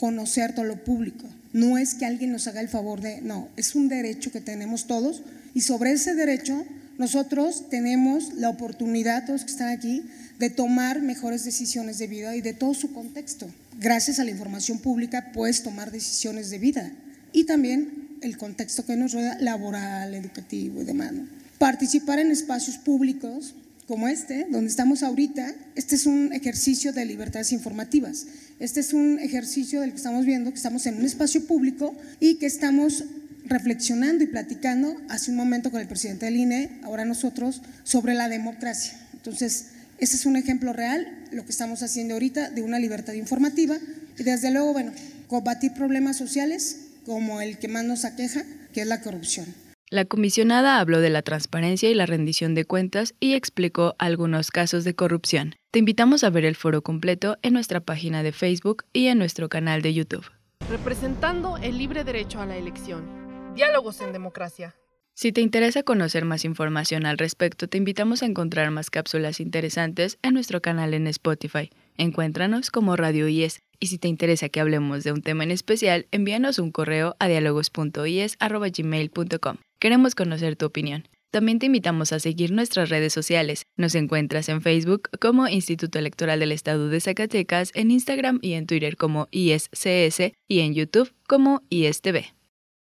conocer 0.00 0.52
todo 0.52 0.64
lo 0.64 0.82
público. 0.82 1.28
No 1.52 1.78
es 1.78 1.94
que 1.94 2.04
alguien 2.04 2.32
nos 2.32 2.48
haga 2.48 2.60
el 2.60 2.68
favor 2.68 3.00
de, 3.00 3.20
no, 3.20 3.48
es 3.56 3.76
un 3.76 3.88
derecho 3.88 4.32
que 4.32 4.40
tenemos 4.40 4.88
todos 4.88 5.22
y 5.54 5.60
sobre 5.60 5.92
ese 5.92 6.16
derecho 6.16 6.66
nosotros 6.98 7.70
tenemos 7.70 8.34
la 8.34 8.48
oportunidad, 8.48 9.26
todos 9.26 9.44
que 9.44 9.52
están 9.52 9.68
aquí, 9.68 10.02
de 10.40 10.50
tomar 10.50 11.02
mejores 11.02 11.44
decisiones 11.44 11.98
de 11.98 12.08
vida 12.08 12.34
y 12.34 12.40
de 12.40 12.52
todo 12.52 12.74
su 12.74 12.92
contexto. 12.92 13.46
Gracias 13.78 14.18
a 14.18 14.24
la 14.24 14.32
información 14.32 14.80
pública 14.80 15.30
puedes 15.32 15.62
tomar 15.62 15.92
decisiones 15.92 16.50
de 16.50 16.58
vida 16.58 16.90
y 17.32 17.44
también 17.44 18.18
el 18.22 18.36
contexto 18.38 18.84
que 18.84 18.96
nos 18.96 19.12
rodea, 19.12 19.38
laboral, 19.38 20.14
educativo 20.14 20.82
y 20.82 20.84
demás. 20.84 21.12
Participar 21.58 22.18
en 22.18 22.32
espacios 22.32 22.76
públicos 22.76 23.54
como 23.86 24.08
este, 24.08 24.46
donde 24.50 24.68
estamos 24.68 25.02
ahorita, 25.02 25.54
este 25.76 25.94
es 25.94 26.06
un 26.06 26.32
ejercicio 26.32 26.92
de 26.92 27.04
libertades 27.04 27.52
informativas. 27.52 28.26
Este 28.58 28.80
es 28.80 28.92
un 28.92 29.18
ejercicio 29.18 29.80
del 29.80 29.90
que 29.90 29.96
estamos 29.96 30.26
viendo, 30.26 30.50
que 30.50 30.56
estamos 30.56 30.86
en 30.86 30.96
un 30.96 31.04
espacio 31.04 31.46
público 31.46 31.94
y 32.18 32.36
que 32.36 32.46
estamos 32.46 33.04
reflexionando 33.44 34.24
y 34.24 34.26
platicando 34.26 34.96
hace 35.08 35.30
un 35.30 35.36
momento 35.36 35.70
con 35.70 35.80
el 35.80 35.86
presidente 35.86 36.26
del 36.26 36.36
INE, 36.36 36.80
ahora 36.82 37.04
nosotros, 37.04 37.62
sobre 37.84 38.14
la 38.14 38.28
democracia. 38.28 38.94
Entonces, 39.12 39.66
ese 39.98 40.16
es 40.16 40.26
un 40.26 40.36
ejemplo 40.36 40.72
real, 40.72 41.06
lo 41.30 41.44
que 41.44 41.52
estamos 41.52 41.82
haciendo 41.82 42.14
ahorita, 42.14 42.50
de 42.50 42.62
una 42.62 42.78
libertad 42.78 43.12
informativa 43.12 43.76
y 44.18 44.22
desde 44.24 44.50
luego, 44.50 44.72
bueno, 44.72 44.92
combatir 45.28 45.72
problemas 45.72 46.16
sociales 46.16 46.78
como 47.04 47.40
el 47.40 47.58
que 47.58 47.68
más 47.68 47.84
nos 47.84 48.04
aqueja, 48.04 48.44
que 48.72 48.82
es 48.82 48.86
la 48.86 49.00
corrupción. 49.00 49.46
La 49.88 50.04
comisionada 50.04 50.80
habló 50.80 51.00
de 51.00 51.10
la 51.10 51.22
transparencia 51.22 51.88
y 51.88 51.94
la 51.94 52.06
rendición 52.06 52.56
de 52.56 52.64
cuentas 52.64 53.14
y 53.20 53.34
explicó 53.34 53.94
algunos 54.00 54.50
casos 54.50 54.82
de 54.82 54.96
corrupción. 54.96 55.54
Te 55.70 55.78
invitamos 55.78 56.24
a 56.24 56.30
ver 56.30 56.44
el 56.44 56.56
foro 56.56 56.82
completo 56.82 57.36
en 57.42 57.52
nuestra 57.52 57.78
página 57.78 58.24
de 58.24 58.32
Facebook 58.32 58.82
y 58.92 59.06
en 59.06 59.18
nuestro 59.18 59.48
canal 59.48 59.82
de 59.82 59.94
YouTube. 59.94 60.28
Representando 60.68 61.56
el 61.58 61.78
libre 61.78 62.02
derecho 62.02 62.40
a 62.40 62.46
la 62.46 62.56
elección. 62.56 63.54
Diálogos 63.54 64.00
en 64.00 64.12
democracia. 64.12 64.74
Si 65.14 65.30
te 65.30 65.40
interesa 65.40 65.84
conocer 65.84 66.24
más 66.24 66.44
información 66.44 67.06
al 67.06 67.16
respecto, 67.16 67.68
te 67.68 67.78
invitamos 67.78 68.24
a 68.24 68.26
encontrar 68.26 68.72
más 68.72 68.90
cápsulas 68.90 69.38
interesantes 69.38 70.18
en 70.22 70.34
nuestro 70.34 70.60
canal 70.60 70.94
en 70.94 71.06
Spotify. 71.06 71.70
Encuéntranos 71.96 72.72
como 72.72 72.96
Radio 72.96 73.28
IES 73.28 73.60
y 73.78 73.86
si 73.86 73.98
te 73.98 74.08
interesa 74.08 74.48
que 74.48 74.58
hablemos 74.60 75.04
de 75.04 75.12
un 75.12 75.22
tema 75.22 75.44
en 75.44 75.52
especial, 75.52 76.08
envíanos 76.10 76.58
un 76.58 76.72
correo 76.72 77.14
a 77.20 77.28
dialogos.ies.gmail.com. 77.28 79.58
Queremos 79.78 80.14
conocer 80.14 80.56
tu 80.56 80.66
opinión. 80.66 81.06
También 81.30 81.58
te 81.58 81.66
invitamos 81.66 82.12
a 82.12 82.18
seguir 82.18 82.50
nuestras 82.50 82.88
redes 82.88 83.12
sociales. 83.12 83.66
Nos 83.76 83.94
encuentras 83.94 84.48
en 84.48 84.62
Facebook 84.62 85.10
como 85.20 85.48
Instituto 85.48 85.98
Electoral 85.98 86.40
del 86.40 86.52
Estado 86.52 86.88
de 86.88 86.98
Zacatecas, 86.98 87.72
en 87.74 87.90
Instagram 87.90 88.38
y 88.40 88.54
en 88.54 88.66
Twitter 88.66 88.96
como 88.96 89.28
ISCS 89.32 90.32
y 90.48 90.60
en 90.60 90.72
YouTube 90.72 91.12
como 91.28 91.62
ISTV. 91.68 92.24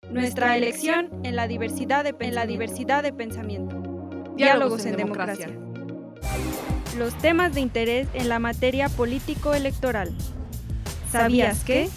Nuestra 0.09 0.55
elección 0.55 1.09
en 1.23 1.35
la 1.35 1.47
diversidad 1.47 2.05
de, 2.05 2.15
en 2.19 2.35
la 2.35 2.45
diversidad 2.45 3.03
de 3.03 3.11
pensamiento. 3.11 3.75
Diálogos 4.37 4.85
en 4.85 4.95
democracia. 4.95 5.49
Los 6.97 7.17
temas 7.17 7.53
de 7.53 7.59
interés 7.59 8.07
en 8.13 8.29
la 8.29 8.39
materia 8.39 8.87
político-electoral. 8.87 10.15
¿Sabías 11.11 11.65
qué? 11.65 11.89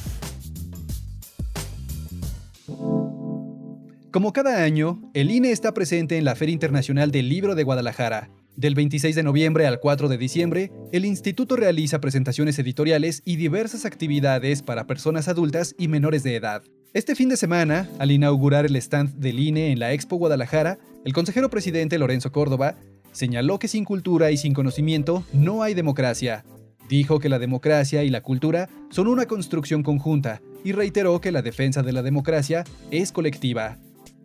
Como 4.19 4.33
cada 4.33 4.65
año, 4.65 5.01
el 5.15 5.31
INE 5.31 5.53
está 5.53 5.73
presente 5.73 6.19
en 6.19 6.25
la 6.25 6.35
Feria 6.35 6.53
Internacional 6.53 7.13
del 7.13 7.29
Libro 7.29 7.55
de 7.55 7.63
Guadalajara. 7.63 8.31
Del 8.57 8.75
26 8.75 9.15
de 9.15 9.23
noviembre 9.23 9.65
al 9.65 9.79
4 9.79 10.09
de 10.09 10.19
diciembre, 10.19 10.73
el 10.91 11.05
instituto 11.05 11.55
realiza 11.55 12.01
presentaciones 12.01 12.59
editoriales 12.59 13.23
y 13.25 13.37
diversas 13.37 13.85
actividades 13.85 14.63
para 14.63 14.89
personas 14.89 15.29
adultas 15.29 15.77
y 15.79 15.87
menores 15.87 16.25
de 16.25 16.35
edad. 16.35 16.65
Este 16.95 17.15
fin 17.15 17.29
de 17.29 17.37
semana, 17.37 17.89
al 18.01 18.11
inaugurar 18.11 18.67
el 18.67 18.75
stand 18.75 19.15
del 19.21 19.39
INE 19.39 19.71
en 19.71 19.79
la 19.79 19.93
Expo 19.93 20.17
Guadalajara, 20.17 20.81
el 21.05 21.13
consejero 21.13 21.49
presidente 21.49 21.97
Lorenzo 21.97 22.33
Córdoba 22.33 22.75
señaló 23.13 23.61
que 23.61 23.69
sin 23.69 23.85
cultura 23.85 24.33
y 24.33 24.37
sin 24.37 24.53
conocimiento 24.53 25.23
no 25.33 25.63
hay 25.63 25.75
democracia. 25.75 26.45
Dijo 26.89 27.21
que 27.21 27.29
la 27.29 27.39
democracia 27.39 28.03
y 28.03 28.11
la 28.11 28.23
cultura 28.23 28.69
son 28.91 29.07
una 29.07 29.27
construcción 29.27 29.85
conjunta 29.85 30.43
y 30.65 30.73
reiteró 30.73 31.21
que 31.21 31.31
la 31.31 31.43
defensa 31.43 31.85
de 31.85 31.93
la 31.93 32.03
democracia 32.03 32.65
es 32.91 33.13
colectiva. 33.13 33.79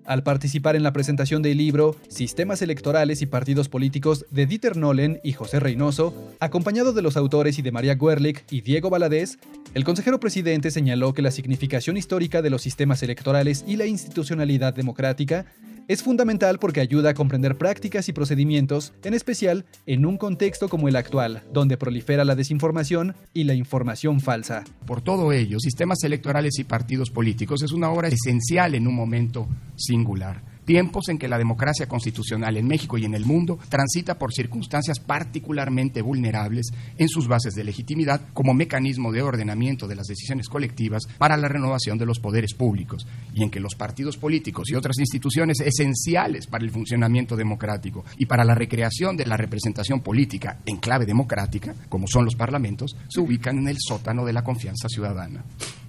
Al 0.05 0.24
participar 0.24 0.75
en 0.75 0.83
la 0.83 0.91
presentación 0.91 1.41
del 1.41 1.57
libro 1.57 1.95
Sistemas 2.10 2.62
Electorales 2.62 3.22
y 3.22 3.25
Partidos 3.25 3.69
Políticos 3.69 4.25
de 4.31 4.45
Dieter 4.45 4.75
Nolen 4.75 5.22
y 5.24 5.31
José 5.31 5.60
Reynoso, 5.62 6.13
acompañado 6.39 6.91
de 6.91 7.01
los 7.01 7.15
autores 7.15 7.57
y 7.57 7.62
de 7.62 7.72
María 7.72 7.95
Guerlich 7.95 8.43
y 8.51 8.62
Diego 8.62 8.89
Valadez, 8.89 9.38
el 9.74 9.86
consejero 9.86 10.19
presidente 10.19 10.72
señaló 10.72 11.13
que 11.13 11.22
la 11.22 11.31
significación 11.31 11.95
histórica 11.95 12.41
de 12.41 12.50
los 12.50 12.62
sistemas 12.62 13.01
electorales 13.01 13.63
y 13.65 13.77
la 13.77 13.86
institucionalidad 13.86 14.74
democrática 14.74 15.45
es 15.87 16.03
fundamental 16.03 16.59
porque 16.59 16.81
ayuda 16.81 17.11
a 17.11 17.13
comprender 17.13 17.57
prácticas 17.57 18.07
y 18.09 18.13
procedimientos, 18.13 18.93
en 19.03 19.13
especial 19.13 19.65
en 19.85 20.05
un 20.05 20.17
contexto 20.17 20.69
como 20.69 20.87
el 20.87 20.95
actual, 20.95 21.43
donde 21.51 21.77
prolifera 21.77 22.25
la 22.25 22.35
desinformación 22.35 23.15
y 23.33 23.43
la 23.43 23.53
información 23.53 24.19
falsa. 24.21 24.63
Por 24.85 25.01
todo 25.01 25.31
ello, 25.31 25.59
sistemas 25.59 26.03
electorales 26.03 26.59
y 26.59 26.63
partidos 26.63 27.09
políticos 27.09 27.63
es 27.63 27.71
una 27.71 27.89
obra 27.89 28.07
esencial 28.07 28.75
en 28.75 28.87
un 28.87 28.95
momento 28.95 29.47
singular 29.75 30.52
tiempos 30.65 31.10
en 31.10 31.17
que 31.17 31.27
la 31.27 31.38
democracia 31.38 31.88
constitucional 31.88 32.58
en 32.58 32.67
México 32.67 32.98
y 32.98 33.05
en 33.05 33.13
el 33.13 33.25
mundo 33.25 33.60
transita 33.70 34.17
por 34.17 34.34
circunstancias 34.34 35.00
particularmente 35.00 36.01
vulnerables 36.01 36.72
en 36.98 37.10
sus 37.10 37.27
bases 37.27 37.53
de 37.53 37.63
legitimidad 37.63 38.22
como 38.34 38.53
mecanismo 38.53 39.12
de 39.12 39.22
ordenamiento 39.22 39.88
de 39.88 39.96
las 39.96 40.08
decisiones 40.08 40.50
colectivas 40.50 41.03
para 41.17 41.38
la 41.38 41.48
renovación 41.48 41.98
de 41.98 42.05
los 42.05 42.20
poderes 42.20 42.53
públicos, 42.53 43.08
y 43.34 43.43
en 43.43 43.50
que 43.50 43.60
los 43.60 43.75
partidos 43.75 44.17
políticos 44.17 44.70
y 44.70 44.75
otras 44.75 44.98
instituciones 45.00 45.60
esenciales 45.60 46.48
para 46.48 46.63
el 46.63 46.72
funcionamiento 46.72 47.36
democrático 47.36 48.05
y 48.17 48.25
para 48.25 48.43
la 48.43 48.55
recreación 48.55 49.17
de 49.17 49.25
la 49.25 49.38
representación 49.38 50.01
política 50.01 50.60
en 50.65 50.77
clave 50.77 51.05
democrática, 51.05 51.75
como 51.89 52.08
son 52.08 52.25
los 52.25 52.36
parlamentos, 52.36 52.96
se 53.08 53.20
ubican 53.20 53.58
en 53.60 53.67
el 53.67 53.77
sótano 53.79 54.25
de 54.25 54.34
la 54.34 54.43
confianza 54.43 54.88
ciudadana. 54.88 55.43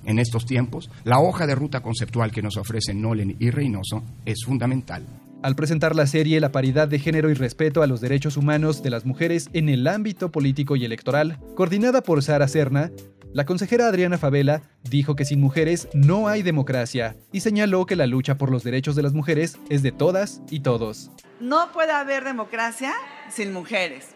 En 0.07 0.19
estos 0.19 0.45
tiempos, 0.45 0.91
la 1.05 1.19
hoja 1.19 1.47
de 1.47 1.55
ruta 1.55 1.81
conceptual 1.81 2.31
que 2.31 2.43
nos 2.43 2.57
ofrecen 2.57 3.01
Nolen 3.01 3.37
y 3.39 3.51
Reynoso 3.51 4.03
es 4.25 4.45
fundamental. 4.45 5.07
Al 5.43 5.57
presentar 5.57 5.95
la 5.95 6.07
serie 6.07 6.41
La 6.41 6.53
paridad 6.53 6.89
de 6.89 6.99
género 6.99 7.31
y 7.31 7.35
respeto 7.35 7.83
a 7.83 7.87
los 7.87 8.01
derechos 8.01 8.37
humanos 8.37 8.83
de 8.83 8.91
las 8.91 9.05
mujeres 9.05 9.49
en 9.53 9.69
el 9.69 9.87
ámbito 9.87 10.31
político 10.31 10.77
y 10.77 10.85
electoral, 10.85 11.39
coordinada 11.55 12.03
por 12.03 12.23
Sara 12.23 12.49
Serna, 12.49 12.91
la 13.33 13.45
consejera 13.45 13.89
Adriana 13.89 14.17
Favela 14.17 14.63
dijo 14.85 15.17
que 15.17 15.25
sin 15.25 15.41
mujeres 15.41 15.89
no 15.93 16.29
hay 16.29 16.43
democracia 16.43 17.17
y 17.33 17.41
señaló 17.41 17.85
que 17.85 17.97
la 17.97 18.07
lucha 18.07 18.39
por 18.39 18.51
los 18.51 18.63
derechos 18.63 18.95
de 18.95 19.03
las 19.03 19.13
mujeres 19.13 19.59
es 19.69 19.83
de 19.83 19.91
todas 19.91 20.41
y 20.51 20.61
todos. 20.61 21.11
No 21.41 21.73
puede 21.73 21.93
haber 21.93 22.25
democracia 22.25 22.93
sin 23.29 23.53
mujeres 23.53 24.15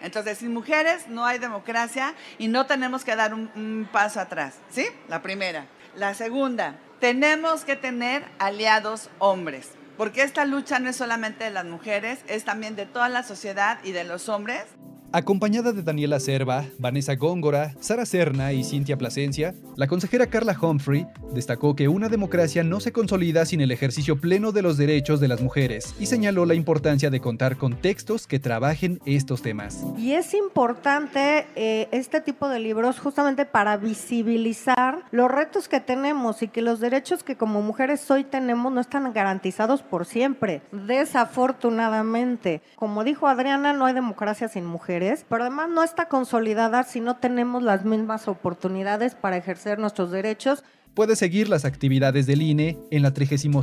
Entonces, 0.00 0.38
sin 0.38 0.52
mujeres 0.52 1.08
no 1.08 1.26
hay 1.26 1.38
democracia 1.38 2.14
y 2.38 2.48
no 2.48 2.66
tenemos 2.66 3.04
que 3.04 3.16
dar 3.16 3.34
un, 3.34 3.50
un 3.54 3.88
paso 3.90 4.20
atrás, 4.20 4.56
¿sí? 4.70 4.86
La 5.08 5.22
primera. 5.22 5.66
La 5.94 6.14
segunda, 6.14 6.78
tenemos 7.00 7.64
que 7.64 7.76
tener 7.76 8.24
aliados 8.38 9.10
hombres, 9.18 9.70
porque 9.96 10.22
esta 10.22 10.44
lucha 10.44 10.78
no 10.78 10.88
es 10.90 10.96
solamente 10.96 11.44
de 11.44 11.50
las 11.50 11.64
mujeres, 11.64 12.20
es 12.28 12.44
también 12.44 12.76
de 12.76 12.86
toda 12.86 13.08
la 13.08 13.22
sociedad 13.22 13.78
y 13.84 13.92
de 13.92 14.04
los 14.04 14.28
hombres. 14.28 14.64
Acompañada 15.10 15.72
de 15.72 15.82
Daniela 15.82 16.20
Serva, 16.20 16.66
Vanessa 16.78 17.14
Góngora, 17.14 17.74
Sara 17.80 18.04
Serna 18.04 18.52
y 18.52 18.62
Cintia 18.62 18.98
Plasencia, 18.98 19.54
la 19.74 19.86
consejera 19.86 20.26
Carla 20.26 20.54
Humphrey 20.60 21.06
destacó 21.32 21.74
que 21.74 21.88
una 21.88 22.10
democracia 22.10 22.62
no 22.62 22.78
se 22.78 22.92
consolida 22.92 23.46
sin 23.46 23.62
el 23.62 23.70
ejercicio 23.70 24.20
pleno 24.20 24.52
de 24.52 24.60
los 24.60 24.76
derechos 24.76 25.18
de 25.18 25.28
las 25.28 25.40
mujeres 25.40 25.94
y 25.98 26.06
señaló 26.06 26.44
la 26.44 26.52
importancia 26.52 27.08
de 27.08 27.20
contar 27.20 27.56
con 27.56 27.80
textos 27.80 28.26
que 28.26 28.38
trabajen 28.38 29.00
estos 29.06 29.40
temas. 29.40 29.82
Y 29.96 30.12
es 30.12 30.34
importante 30.34 31.46
eh, 31.56 31.88
este 31.90 32.20
tipo 32.20 32.50
de 32.50 32.58
libros 32.58 33.00
justamente 33.00 33.46
para 33.46 33.78
visibilizar 33.78 35.04
los 35.10 35.30
retos 35.30 35.68
que 35.68 35.80
tenemos 35.80 36.42
y 36.42 36.48
que 36.48 36.60
los 36.60 36.80
derechos 36.80 37.22
que 37.22 37.34
como 37.34 37.62
mujeres 37.62 38.10
hoy 38.10 38.24
tenemos 38.24 38.70
no 38.72 38.82
están 38.82 39.10
garantizados 39.14 39.80
por 39.80 40.04
siempre, 40.04 40.60
desafortunadamente. 40.70 42.60
Como 42.76 43.04
dijo 43.04 43.26
Adriana, 43.26 43.72
no 43.72 43.86
hay 43.86 43.94
democracia 43.94 44.48
sin 44.48 44.66
mujeres 44.66 44.97
pero 45.28 45.44
además 45.44 45.68
no 45.68 45.82
está 45.82 46.08
consolidada 46.08 46.82
si 46.82 47.00
no 47.00 47.16
tenemos 47.16 47.62
las 47.62 47.84
mismas 47.84 48.28
oportunidades 48.28 49.14
para 49.14 49.36
ejercer 49.36 49.78
nuestros 49.78 50.10
derechos. 50.10 50.64
Puede 50.94 51.14
seguir 51.14 51.48
las 51.48 51.64
actividades 51.64 52.26
del 52.26 52.42
INE 52.42 52.76
en 52.90 53.02
la 53.02 53.14
36 53.14 53.54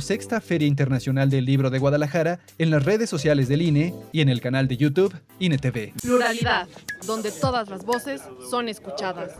Feria 0.42 0.66
Internacional 0.66 1.28
del 1.28 1.44
Libro 1.44 1.68
de 1.68 1.78
Guadalajara, 1.78 2.40
en 2.58 2.70
las 2.70 2.84
redes 2.84 3.10
sociales 3.10 3.48
del 3.48 3.62
INE 3.62 3.94
y 4.12 4.22
en 4.22 4.30
el 4.30 4.40
canal 4.40 4.68
de 4.68 4.78
YouTube 4.78 5.14
INE 5.38 5.58
TV. 5.58 5.92
Pluralidad, 6.00 6.66
donde 7.06 7.30
todas 7.30 7.68
las 7.68 7.84
voces 7.84 8.22
son 8.50 8.68
escuchadas. 8.68 9.32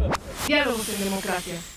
Diálogos 0.47 0.88
en 0.91 1.05
democracia. 1.05 1.55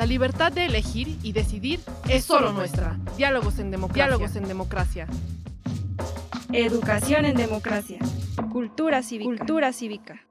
La 0.00 0.06
libertad 0.06 0.50
de 0.50 0.64
elegir 0.64 1.18
y 1.22 1.32
decidir 1.32 1.78
es 2.08 2.24
solo 2.24 2.54
nuestra. 2.54 2.98
Diálogos 3.18 3.58
en 3.58 3.70
democracia. 3.70 4.06
Diálogos 4.06 4.34
en 4.34 4.48
democracia. 4.48 5.06
Educación 6.50 7.26
en 7.26 7.36
democracia. 7.36 7.98
Cultura 8.50 9.02
cívica. 9.02 9.28
Cultura 9.28 9.74
cívica. 9.74 10.22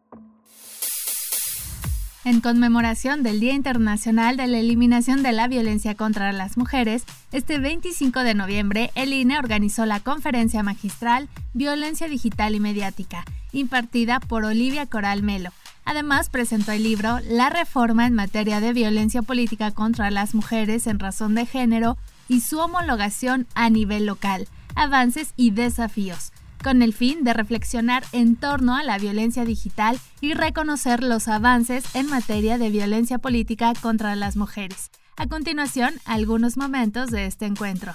En 2.25 2.41
conmemoración 2.41 3.21
del 3.21 3.39
Día 3.39 3.53
Internacional 3.53 4.37
de 4.37 4.47
la 4.47 4.57
Eliminación 4.57 5.21
de 5.21 5.33
la 5.33 5.47
Violencia 5.47 5.93
contra 5.93 6.33
las 6.33 6.57
Mujeres, 6.57 7.03
este 7.31 7.59
25 7.59 8.21
de 8.21 8.33
noviembre 8.33 8.89
el 8.95 9.13
INE 9.13 9.37
organizó 9.37 9.85
la 9.85 9.99
conferencia 9.99 10.63
magistral 10.63 11.29
Violencia 11.53 12.07
Digital 12.07 12.55
y 12.55 12.59
Mediática, 12.59 13.23
impartida 13.51 14.19
por 14.19 14.45
Olivia 14.45 14.87
Coral 14.87 15.21
Melo, 15.21 15.51
Además, 15.89 16.29
presentó 16.29 16.71
el 16.71 16.83
libro 16.83 17.17
La 17.27 17.49
reforma 17.49 18.05
en 18.05 18.13
materia 18.13 18.59
de 18.59 18.73
violencia 18.73 19.23
política 19.23 19.71
contra 19.71 20.11
las 20.11 20.35
mujeres 20.35 20.85
en 20.85 20.99
razón 20.99 21.33
de 21.33 21.47
género 21.47 21.97
y 22.27 22.41
su 22.41 22.59
homologación 22.59 23.47
a 23.55 23.71
nivel 23.71 24.05
local, 24.05 24.47
avances 24.75 25.33
y 25.35 25.49
desafíos, 25.49 26.31
con 26.63 26.83
el 26.83 26.93
fin 26.93 27.23
de 27.23 27.33
reflexionar 27.33 28.03
en 28.11 28.35
torno 28.35 28.75
a 28.75 28.83
la 28.83 28.99
violencia 28.99 29.45
digital 29.45 29.97
y 30.21 30.35
reconocer 30.35 31.01
los 31.01 31.27
avances 31.27 31.83
en 31.95 32.07
materia 32.07 32.59
de 32.59 32.69
violencia 32.69 33.17
política 33.17 33.73
contra 33.81 34.15
las 34.15 34.35
mujeres. 34.35 34.91
A 35.17 35.25
continuación, 35.25 35.95
algunos 36.05 36.55
momentos 36.55 37.09
de 37.09 37.25
este 37.25 37.47
encuentro. 37.47 37.93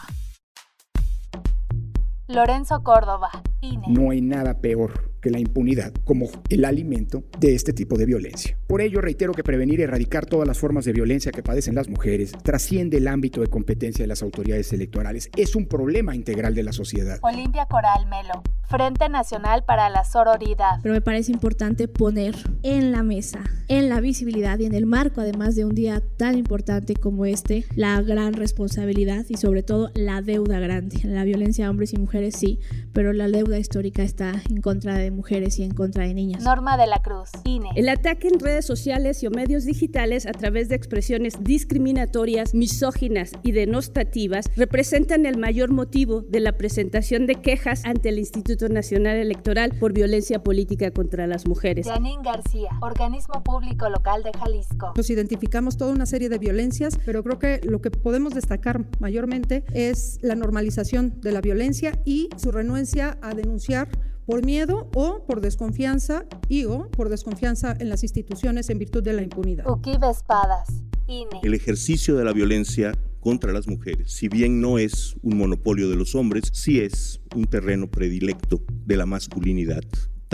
Lorenzo 2.26 2.82
Córdoba, 2.82 3.30
INE. 3.60 3.86
No 3.86 4.10
hay 4.10 4.20
nada 4.20 4.58
peor 4.58 5.13
que 5.24 5.30
la 5.30 5.38
impunidad 5.38 5.90
como 6.04 6.28
el 6.50 6.66
alimento 6.66 7.24
de 7.40 7.54
este 7.54 7.72
tipo 7.72 7.96
de 7.96 8.04
violencia. 8.04 8.58
Por 8.66 8.82
ello, 8.82 9.00
reitero 9.00 9.32
que 9.32 9.42
prevenir 9.42 9.80
y 9.80 9.84
erradicar 9.84 10.26
todas 10.26 10.46
las 10.46 10.58
formas 10.58 10.84
de 10.84 10.92
violencia 10.92 11.32
que 11.32 11.42
padecen 11.42 11.74
las 11.74 11.88
mujeres 11.88 12.32
trasciende 12.42 12.98
el 12.98 13.08
ámbito 13.08 13.40
de 13.40 13.46
competencia 13.46 14.02
de 14.02 14.08
las 14.08 14.22
autoridades 14.22 14.70
electorales. 14.74 15.30
Es 15.34 15.56
un 15.56 15.64
problema 15.64 16.14
integral 16.14 16.54
de 16.54 16.62
la 16.62 16.74
sociedad. 16.74 17.20
Olimpia 17.22 17.64
Coral 17.64 18.06
Melo, 18.06 18.42
Frente 18.68 19.08
Nacional 19.08 19.64
para 19.64 19.88
la 19.88 20.04
Sororidad. 20.04 20.80
Pero 20.82 20.92
me 20.92 21.00
parece 21.00 21.32
importante 21.32 21.88
poner 21.88 22.34
en 22.62 22.92
la 22.92 23.02
mesa, 23.02 23.44
en 23.68 23.88
la 23.88 24.00
visibilidad 24.00 24.58
y 24.58 24.66
en 24.66 24.74
el 24.74 24.84
marco, 24.84 25.22
además 25.22 25.56
de 25.56 25.64
un 25.64 25.74
día 25.74 26.02
tan 26.18 26.36
importante 26.36 26.96
como 26.96 27.24
este, 27.24 27.64
la 27.76 28.02
gran 28.02 28.34
responsabilidad 28.34 29.24
y 29.30 29.38
sobre 29.38 29.62
todo 29.62 29.90
la 29.94 30.20
deuda 30.20 30.58
grande. 30.58 31.00
La 31.04 31.24
violencia 31.24 31.66
a 31.66 31.70
hombres 31.70 31.94
y 31.94 31.96
mujeres 31.96 32.36
sí, 32.36 32.60
pero 32.92 33.14
la 33.14 33.28
deuda 33.28 33.58
histórica 33.58 34.02
está 34.02 34.42
en 34.50 34.60
contra 34.60 34.98
de 34.98 35.13
mujeres 35.14 35.58
y 35.58 35.64
en 35.64 35.72
contra 35.72 36.04
de 36.04 36.14
niñas. 36.14 36.42
Norma 36.42 36.76
de 36.76 36.86
la 36.86 37.02
Cruz, 37.02 37.30
INE. 37.44 37.70
El 37.76 37.88
ataque 37.88 38.28
en 38.28 38.38
redes 38.38 38.66
sociales 38.66 39.22
y 39.22 39.26
o 39.26 39.30
medios 39.30 39.64
digitales 39.64 40.26
a 40.26 40.32
través 40.32 40.68
de 40.68 40.74
expresiones 40.74 41.34
discriminatorias, 41.40 42.54
misóginas 42.54 43.32
y 43.42 43.52
denostativas 43.52 44.50
representan 44.56 45.26
el 45.26 45.38
mayor 45.38 45.72
motivo 45.72 46.22
de 46.22 46.40
la 46.40 46.56
presentación 46.56 47.26
de 47.26 47.36
quejas 47.36 47.84
ante 47.84 48.08
el 48.08 48.18
Instituto 48.18 48.68
Nacional 48.68 49.16
Electoral 49.16 49.72
por 49.78 49.92
violencia 49.92 50.42
política 50.42 50.90
contra 50.90 51.26
las 51.26 51.46
mujeres. 51.46 51.86
Janine 51.86 52.22
García, 52.22 52.70
Organismo 52.80 53.42
Público 53.42 53.88
Local 53.88 54.22
de 54.22 54.32
Jalisco. 54.38 54.92
Nos 54.96 55.10
identificamos 55.10 55.76
toda 55.76 55.92
una 55.92 56.06
serie 56.06 56.28
de 56.28 56.38
violencias, 56.38 56.98
pero 57.04 57.22
creo 57.22 57.38
que 57.38 57.60
lo 57.64 57.80
que 57.80 57.90
podemos 57.90 58.34
destacar 58.34 58.84
mayormente 59.00 59.64
es 59.72 60.18
la 60.22 60.34
normalización 60.34 61.20
de 61.20 61.32
la 61.32 61.40
violencia 61.40 61.92
y 62.04 62.28
su 62.36 62.50
renuencia 62.50 63.18
a 63.22 63.34
denunciar 63.34 63.88
por 64.26 64.44
miedo 64.44 64.90
o 64.94 65.24
por 65.26 65.40
desconfianza 65.40 66.26
y 66.48 66.64
o 66.64 66.90
por 66.90 67.08
desconfianza 67.08 67.76
en 67.78 67.88
las 67.88 68.02
instituciones 68.02 68.70
en 68.70 68.78
virtud 68.78 69.02
de 69.02 69.12
la 69.12 69.22
impunidad. 69.22 69.64
Espadas, 70.10 70.82
INE. 71.06 71.40
El 71.42 71.54
ejercicio 71.54 72.16
de 72.16 72.24
la 72.24 72.32
violencia 72.32 72.92
contra 73.20 73.52
las 73.52 73.66
mujeres, 73.66 74.12
si 74.12 74.28
bien 74.28 74.60
no 74.60 74.78
es 74.78 75.16
un 75.22 75.38
monopolio 75.38 75.88
de 75.88 75.96
los 75.96 76.14
hombres, 76.14 76.50
sí 76.52 76.80
es 76.80 77.20
un 77.34 77.46
terreno 77.46 77.90
predilecto 77.90 78.62
de 78.84 78.96
la 78.96 79.06
masculinidad 79.06 79.82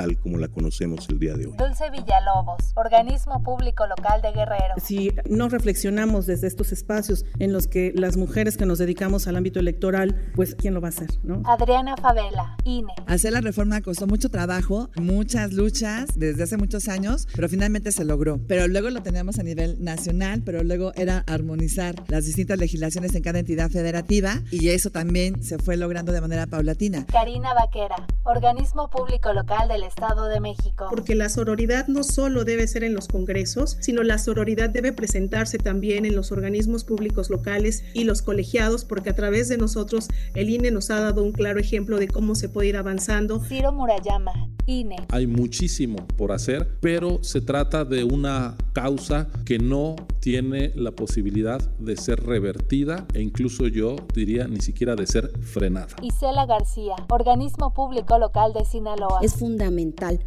tal 0.00 0.16
como 0.18 0.38
la 0.38 0.48
conocemos 0.48 1.06
el 1.10 1.18
día 1.18 1.34
de 1.34 1.44
hoy. 1.44 1.52
Dulce 1.58 1.90
Villalobos, 1.90 2.72
Organismo 2.74 3.42
Público 3.42 3.86
Local 3.86 4.22
de 4.22 4.32
Guerrero. 4.32 4.74
Si 4.82 5.12
no 5.28 5.50
reflexionamos 5.50 6.24
desde 6.24 6.46
estos 6.46 6.72
espacios 6.72 7.26
en 7.38 7.52
los 7.52 7.66
que 7.66 7.92
las 7.94 8.16
mujeres 8.16 8.56
que 8.56 8.64
nos 8.64 8.78
dedicamos 8.78 9.26
al 9.26 9.36
ámbito 9.36 9.60
electoral, 9.60 10.32
pues 10.34 10.54
¿quién 10.54 10.72
lo 10.72 10.80
va 10.80 10.88
a 10.88 10.90
hacer? 10.90 11.10
¿no? 11.22 11.42
Adriana 11.44 11.96
Favela, 11.98 12.56
INE. 12.64 12.94
Hacer 13.06 13.34
la 13.34 13.42
reforma 13.42 13.82
costó 13.82 14.06
mucho 14.06 14.30
trabajo, 14.30 14.88
muchas 14.96 15.52
luchas 15.52 16.18
desde 16.18 16.44
hace 16.44 16.56
muchos 16.56 16.88
años, 16.88 17.28
pero 17.36 17.50
finalmente 17.50 17.92
se 17.92 18.06
logró. 18.06 18.40
Pero 18.48 18.68
luego 18.68 18.88
lo 18.88 19.02
teníamos 19.02 19.38
a 19.38 19.42
nivel 19.42 19.84
nacional, 19.84 20.40
pero 20.46 20.62
luego 20.62 20.94
era 20.94 21.24
armonizar 21.26 21.94
las 22.08 22.24
distintas 22.24 22.58
legislaciones 22.58 23.14
en 23.14 23.22
cada 23.22 23.40
entidad 23.40 23.68
federativa 23.68 24.40
y 24.50 24.70
eso 24.70 24.88
también 24.88 25.42
se 25.42 25.58
fue 25.58 25.76
logrando 25.76 26.10
de 26.12 26.22
manera 26.22 26.46
paulatina. 26.46 27.04
Karina 27.04 27.52
Vaquera, 27.52 28.06
Organismo 28.22 28.88
Público 28.88 29.34
Local 29.34 29.68
del 29.68 29.89
Estado 29.90 30.28
de 30.28 30.40
México. 30.40 30.86
Porque 30.88 31.14
la 31.14 31.28
sororidad 31.28 31.88
no 31.88 32.04
solo 32.04 32.44
debe 32.44 32.66
ser 32.66 32.84
en 32.84 32.94
los 32.94 33.08
congresos, 33.08 33.76
sino 33.80 34.02
la 34.02 34.18
sororidad 34.18 34.70
debe 34.70 34.92
presentarse 34.92 35.58
también 35.58 36.06
en 36.06 36.14
los 36.14 36.32
organismos 36.32 36.84
públicos 36.84 37.28
locales 37.28 37.84
y 37.92 38.04
los 38.04 38.22
colegiados, 38.22 38.84
porque 38.84 39.10
a 39.10 39.14
través 39.14 39.48
de 39.48 39.58
nosotros 39.58 40.08
el 40.34 40.48
INE 40.48 40.70
nos 40.70 40.90
ha 40.90 41.00
dado 41.00 41.22
un 41.22 41.32
claro 41.32 41.58
ejemplo 41.58 41.98
de 41.98 42.08
cómo 42.08 42.34
se 42.34 42.48
puede 42.48 42.68
ir 42.68 42.76
avanzando. 42.76 43.40
Ciro 43.40 43.72
Murayama, 43.72 44.32
INE. 44.66 44.96
Hay 45.10 45.26
muchísimo 45.26 46.06
por 46.16 46.32
hacer, 46.32 46.78
pero 46.80 47.22
se 47.22 47.40
trata 47.40 47.84
de 47.84 48.04
una 48.04 48.56
causa 48.72 49.28
que 49.44 49.58
no 49.58 49.96
tiene 50.20 50.72
la 50.76 50.92
posibilidad 50.92 51.60
de 51.78 51.96
ser 51.96 52.24
revertida 52.24 53.06
e 53.14 53.22
incluso 53.22 53.66
yo 53.66 53.96
diría 54.14 54.46
ni 54.46 54.60
siquiera 54.60 54.94
de 54.94 55.06
ser 55.06 55.30
frenada. 55.40 55.96
Isela 56.02 56.46
García, 56.46 56.94
organismo 57.10 57.74
público 57.74 58.18
local 58.18 58.52
de 58.52 58.64
Sinaloa. 58.64 59.20
Es 59.22 59.34
fundamental 59.34 59.79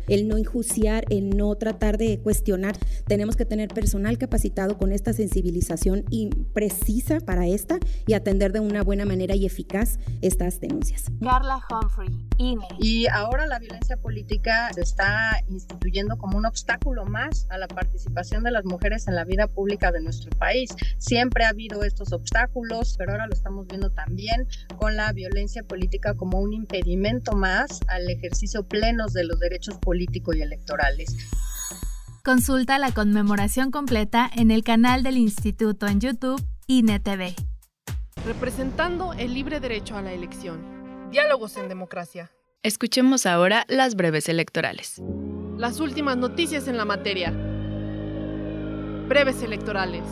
el 0.07 0.27
no 0.27 0.37
injuiciar, 0.37 1.05
el 1.09 1.31
no 1.37 1.55
tratar 1.55 1.97
de 1.97 2.19
cuestionar. 2.19 2.75
Tenemos 3.07 3.35
que 3.35 3.45
tener 3.45 3.69
personal 3.69 4.17
capacitado 4.17 4.77
con 4.77 4.91
esta 4.91 5.13
sensibilización 5.13 6.05
y 6.09 6.29
precisa 6.53 7.19
para 7.19 7.47
esta 7.47 7.77
y 8.07 8.13
atender 8.13 8.51
de 8.51 8.59
una 8.59 8.83
buena 8.83 9.05
manera 9.05 9.35
y 9.35 9.45
eficaz 9.45 9.99
estas 10.21 10.59
denuncias. 10.59 11.05
Carla 11.21 11.59
Humphrey, 11.69 12.09
INE. 12.37 12.65
Y 12.79 13.07
ahora 13.07 13.47
la 13.47 13.59
violencia 13.59 13.97
política 13.97 14.69
se 14.73 14.81
está 14.81 15.41
instituyendo 15.47 16.17
como 16.17 16.37
un 16.37 16.45
obstáculo 16.45 17.05
más 17.05 17.47
a 17.49 17.57
la 17.57 17.67
participación 17.67 18.43
de 18.43 18.51
las 18.51 18.65
mujeres 18.65 19.07
en 19.07 19.15
la 19.15 19.23
vida 19.23 19.47
pública 19.47 19.91
de 19.91 20.01
nuestro 20.01 20.31
país. 20.37 20.69
Siempre 20.97 21.45
ha 21.45 21.49
habido 21.49 21.83
estos 21.83 22.13
obstáculos, 22.13 22.95
pero 22.97 23.11
ahora 23.11 23.27
lo 23.27 23.33
estamos 23.33 23.67
viendo 23.67 23.91
también 23.91 24.47
con 24.77 24.95
la 24.95 25.11
violencia 25.11 25.63
política 25.63 26.13
como 26.15 26.39
un 26.39 26.53
impedimento 26.53 27.33
más 27.33 27.81
al 27.87 28.09
ejercicio 28.09 28.67
pleno 28.67 29.07
de 29.07 29.23
los 29.23 29.32
derechos 29.39 29.77
políticos 29.77 30.35
y 30.35 30.41
electorales. 30.41 31.15
Consulta 32.23 32.79
la 32.79 32.91
conmemoración 32.91 33.69
completa 33.69 34.29
en 34.33 34.49
el 34.49 34.63
canal 34.63 35.03
del 35.03 35.17
Instituto 35.17 35.87
en 35.87 35.99
YouTube 35.99 36.41
INETV. 36.67 37.35
Representando 38.25 39.13
el 39.13 39.33
libre 39.33 39.59
derecho 39.59 39.97
a 39.97 40.01
la 40.01 40.13
elección. 40.13 41.09
Diálogos 41.11 41.57
en 41.57 41.67
democracia. 41.67 42.31
Escuchemos 42.63 43.25
ahora 43.25 43.65
las 43.67 43.95
breves 43.95 44.29
electorales. 44.29 45.01
Las 45.57 45.81
últimas 45.81 46.15
noticias 46.15 46.69
en 46.69 46.77
la 46.77 46.85
materia. 46.85 47.31
Breves 49.09 49.43
electorales. 49.43 50.03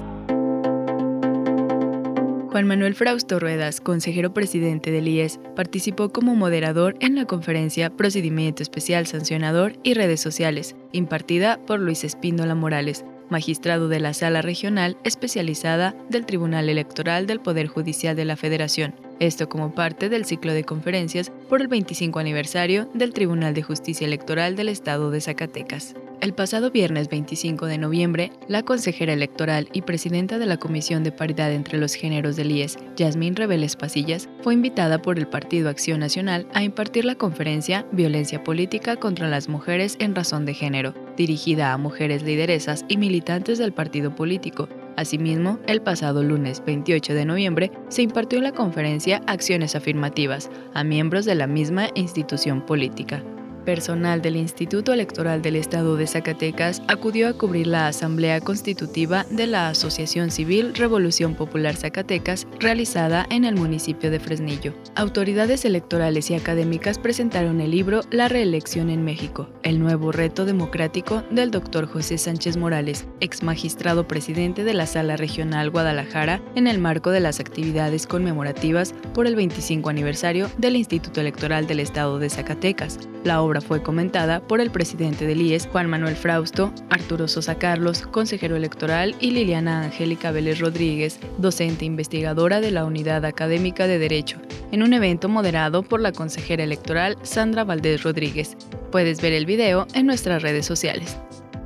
Juan 2.52 2.68
Manuel 2.68 2.96
Frausto 2.96 3.40
Ruedas, 3.40 3.80
consejero 3.80 4.34
presidente 4.34 4.92
del 4.92 5.08
IES, 5.08 5.40
participó 5.56 6.10
como 6.10 6.36
moderador 6.36 6.98
en 7.00 7.16
la 7.16 7.24
conferencia 7.24 7.90
Procedimiento 7.90 8.62
Especial 8.62 9.08
Sancionador 9.08 9.78
y 9.84 9.94
Redes 9.94 10.20
Sociales, 10.20 10.76
impartida 10.92 11.66
por 11.66 11.80
Luis 11.80 12.04
Espíndola 12.04 12.54
Morales, 12.54 13.06
magistrado 13.30 13.88
de 13.88 14.02
la 14.02 14.14
Sala 14.14 14.42
Regional 14.42 14.98
especializada 15.06 15.96
del 16.10 16.26
Tribunal 16.26 16.68
Electoral 16.68 17.26
del 17.26 17.40
Poder 17.40 17.68
Judicial 17.68 18.18
de 18.18 18.26
la 18.26 18.36
Federación. 18.36 18.96
Esto 19.22 19.48
como 19.48 19.74
parte 19.74 20.10
del 20.10 20.26
ciclo 20.26 20.52
de 20.52 20.66
conferencias 20.66 21.32
por 21.48 21.62
el 21.62 21.70
25 21.70 22.20
aniversario 22.20 22.90
del 22.94 23.14
Tribunal 23.14 23.54
de 23.54 23.64
Justicia 23.64 24.06
Electoral 24.06 24.58
del 24.58 24.68
Estado 24.68 25.10
de 25.10 25.22
Zacatecas. 25.22 25.96
El 26.22 26.36
pasado 26.36 26.70
viernes 26.70 27.10
25 27.10 27.66
de 27.66 27.80
noviembre, 27.80 28.32
la 28.48 28.62
consejera 28.62 29.12
electoral 29.12 29.68
y 29.74 29.82
presidenta 29.82 30.38
de 30.38 30.46
la 30.46 30.58
Comisión 30.58 31.04
de 31.04 31.12
Paridad 31.12 31.52
entre 31.52 31.80
los 31.80 31.96
Géneros 31.96 32.36
del 32.36 32.52
IES, 32.52 32.78
Yasmín 32.96 33.36
Reveles 33.36 33.76
Pasillas, 33.76 34.30
fue 34.44 34.54
invitada 34.54 35.02
por 35.02 35.18
el 35.18 35.28
Partido 35.28 35.68
Acción 35.68 36.00
Nacional 36.00 36.46
a 36.54 36.62
impartir 36.62 37.06
la 37.06 37.16
conferencia 37.16 37.88
Violencia 37.92 38.44
Política 38.44 38.98
contra 38.98 39.30
las 39.30 39.50
Mujeres 39.50 39.96
en 39.98 40.14
Razón 40.14 40.46
de 40.46 40.54
Género, 40.54 40.94
dirigida 41.18 41.74
a 41.74 41.78
mujeres 41.80 42.22
lideresas 42.22 42.86
y 42.88 42.98
militantes 42.98 43.58
del 43.58 43.74
partido 43.74 44.14
político. 44.14 44.70
Asimismo, 44.98 45.58
el 45.66 45.82
pasado 45.82 46.22
lunes 46.22 46.62
28 46.64 47.16
de 47.16 47.26
noviembre 47.26 47.72
se 47.90 48.04
impartió 48.04 48.40
la 48.42 48.52
conferencia 48.52 49.24
Acciones 49.26 49.76
Afirmativas 49.76 50.52
a 50.76 50.84
miembros 50.84 51.26
de 51.26 51.34
la 51.34 51.48
misma 51.48 51.90
institución 51.96 52.64
política. 52.64 53.24
Personal 53.65 54.21
del 54.21 54.36
Instituto 54.36 54.93
Electoral 54.93 55.41
del 55.41 55.56
Estado 55.56 55.95
de 55.95 56.08
Zacatecas 56.08 56.82
acudió 56.88 57.28
a 57.28 57.34
cubrir 57.34 57.67
la 57.67 57.88
Asamblea 57.88 58.41
Constitutiva 58.41 59.26
de 59.30 59.47
la 59.47 59.69
Asociación 59.69 60.32
Civil 60.32 60.74
Revolución 60.76 61.36
Popular 61.36 61.76
Zacatecas 61.76 62.47
realizada 62.60 63.26
en 63.30 63.45
el 63.45 63.56
municipio 63.56 64.12
de 64.12 64.19
Fresnillo. 64.19 64.74
Autoridades 64.95 65.65
electorales 65.65 66.30
y 66.30 66.36
académicas 66.36 67.00
presentaron 67.00 67.62
el 67.62 67.71
libro 67.71 68.02
La 68.12 68.28
reelección 68.28 68.89
en 68.89 69.04
México, 69.04 69.50
el 69.63 69.80
nuevo 69.80 70.12
reto 70.12 70.45
democrático 70.45 71.24
del 71.32 71.52
doctor 71.52 71.88
José 71.88 72.17
Sánchez 72.17 72.58
Morales, 72.58 73.06
ex 73.19 73.43
magistrado 73.43 74.08
presidente 74.08 74.63
de 74.63 74.74
la 74.74 74.86
Sala 74.86 75.17
Regional 75.17 75.69
Guadalajara, 75.69 76.41
en 76.56 76.67
el 76.67 76.80
marco 76.80 77.12
de 77.12 77.19
las 77.19 77.39
actividades 77.39 78.08
conmemorativas 78.08 78.93
por 79.13 79.28
el 79.28 79.36
25 79.36 79.89
aniversario 79.89 80.50
del 80.58 80.76
Instituto 80.76 81.21
Electoral 81.21 81.67
del 81.67 81.80
Estado 81.80 82.19
de 82.19 82.30
Zacatecas. 82.30 83.00
La 83.24 83.41
fue 83.60 83.84
comentada 83.84 84.40
por 84.40 84.62
el 84.62 84.72
presidente 84.72 85.26
del 85.26 85.42
IES, 85.42 85.68
Juan 85.68 85.90
Manuel 85.90 86.16
Frausto, 86.16 86.72
Arturo 86.90 87.28
Sosa 87.28 87.56
Carlos, 87.56 88.04
consejero 88.04 88.56
electoral, 88.56 89.16
y 89.20 89.32
Liliana 89.32 89.84
Angélica 89.84 90.32
Vélez 90.32 90.60
Rodríguez, 90.60 91.20
docente 91.40 91.84
investigadora 91.84 92.62
de 92.62 92.72
la 92.72 92.86
Unidad 92.86 93.26
Académica 93.26 93.88
de 93.88 94.00
Derecho, 94.00 94.38
en 94.72 94.84
un 94.84 94.94
evento 94.94 95.28
moderado 95.28 95.84
por 95.84 96.00
la 96.00 96.14
consejera 96.14 96.64
electoral 96.64 97.18
Sandra 97.24 97.66
Valdés 97.66 98.04
Rodríguez. 98.04 98.56
Puedes 98.92 99.22
ver 99.22 99.34
el 99.34 99.46
video 99.46 99.88
en 99.94 100.06
nuestras 100.06 100.44
redes 100.44 100.66
sociales. 100.66 101.18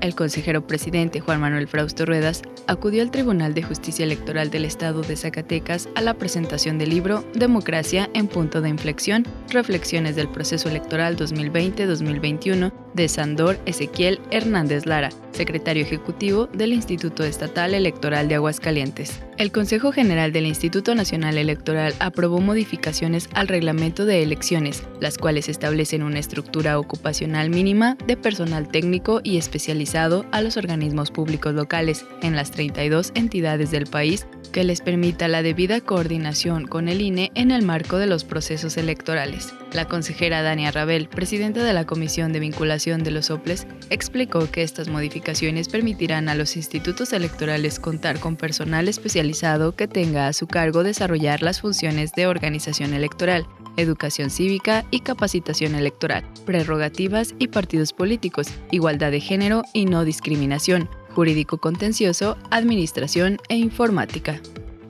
El 0.01 0.15
consejero 0.15 0.65
presidente 0.65 1.19
Juan 1.19 1.41
Manuel 1.41 1.67
Frausto 1.67 2.05
Ruedas 2.05 2.41
acudió 2.67 3.01
al 3.01 3.11
Tribunal 3.11 3.53
de 3.53 3.63
Justicia 3.63 4.03
Electoral 4.03 4.49
del 4.49 4.65
Estado 4.65 5.01
de 5.01 5.15
Zacatecas 5.15 5.89
a 5.95 6.01
la 6.01 6.15
presentación 6.15 6.77
del 6.77 6.89
libro 6.89 7.23
Democracia 7.33 8.09
en 8.13 8.27
punto 8.27 8.61
de 8.61 8.69
inflexión, 8.69 9.25
Reflexiones 9.49 10.15
del 10.15 10.29
proceso 10.29 10.69
electoral 10.69 11.17
2020-2021 11.17 12.71
de 12.93 13.07
Sandor 13.07 13.59
Ezequiel 13.65 14.19
Hernández 14.31 14.85
Lara, 14.85 15.09
secretario 15.35 15.83
ejecutivo 15.83 16.47
del 16.47 16.73
Instituto 16.73 17.23
Estatal 17.23 17.73
Electoral 17.73 18.27
de 18.27 18.35
Aguascalientes. 18.35 19.21
El 19.37 19.51
Consejo 19.51 19.91
General 19.91 20.31
del 20.31 20.45
Instituto 20.45 20.95
Nacional 20.95 21.37
Electoral 21.37 21.93
aprobó 21.99 22.39
modificaciones 22.39 23.29
al 23.33 23.47
reglamento 23.47 24.05
de 24.05 24.23
elecciones, 24.23 24.83
las 25.01 25.17
cuales 25.17 25.49
establecen 25.49 26.03
una 26.03 26.19
estructura 26.19 26.79
ocupacional 26.79 27.49
mínima 27.49 27.97
de 28.07 28.15
personal 28.15 28.69
técnico 28.69 29.19
y 29.23 29.37
especializado 29.37 30.25
a 30.31 30.41
los 30.41 30.55
organismos 30.55 31.11
públicos 31.11 31.53
locales 31.53 32.05
en 32.21 32.35
las 32.35 32.51
32 32.51 33.11
entidades 33.13 33.71
del 33.71 33.87
país 33.87 34.25
que 34.53 34.63
les 34.63 34.79
permita 34.79 35.27
la 35.27 35.41
debida 35.41 35.81
coordinación 35.81 36.65
con 36.65 36.87
el 36.87 37.01
INE 37.01 37.29
en 37.35 37.51
el 37.51 37.63
marco 37.63 37.97
de 37.97 38.07
los 38.07 38.23
procesos 38.23 38.77
electorales. 38.77 39.53
La 39.73 39.85
consejera 39.85 40.43
Dania 40.43 40.71
Rabel, 40.71 41.09
presidenta 41.09 41.61
de 41.61 41.73
la 41.73 41.85
Comisión 41.85 42.31
de 42.31 42.39
Vinculación 42.39 43.03
de 43.03 43.11
los 43.11 43.29
OPLES, 43.31 43.67
explicó 43.89 44.49
que 44.49 44.63
estas 44.63 44.87
modificaciones 44.87 45.24
permitirán 45.67 46.29
a 46.29 46.35
los 46.35 46.55
institutos 46.55 47.11
electorales 47.11 47.79
contar 47.79 48.19
con 48.19 48.35
personal 48.35 48.87
especializado 48.87 49.75
que 49.75 49.87
tenga 49.87 50.27
a 50.27 50.33
su 50.33 50.47
cargo 50.47 50.83
desarrollar 50.83 51.41
las 51.41 51.61
funciones 51.61 52.11
de 52.13 52.27
organización 52.27 52.93
electoral, 52.93 53.45
educación 53.75 54.29
cívica 54.29 54.85
y 54.91 55.01
capacitación 55.01 55.75
electoral, 55.75 56.23
prerrogativas 56.45 57.33
y 57.39 57.47
partidos 57.47 57.91
políticos, 57.91 58.47
igualdad 58.71 59.11
de 59.11 59.19
género 59.19 59.63
y 59.73 59.85
no 59.85 60.05
discriminación, 60.05 60.89
jurídico 61.13 61.57
contencioso, 61.57 62.37
administración 62.51 63.37
e 63.49 63.57
informática. 63.57 64.39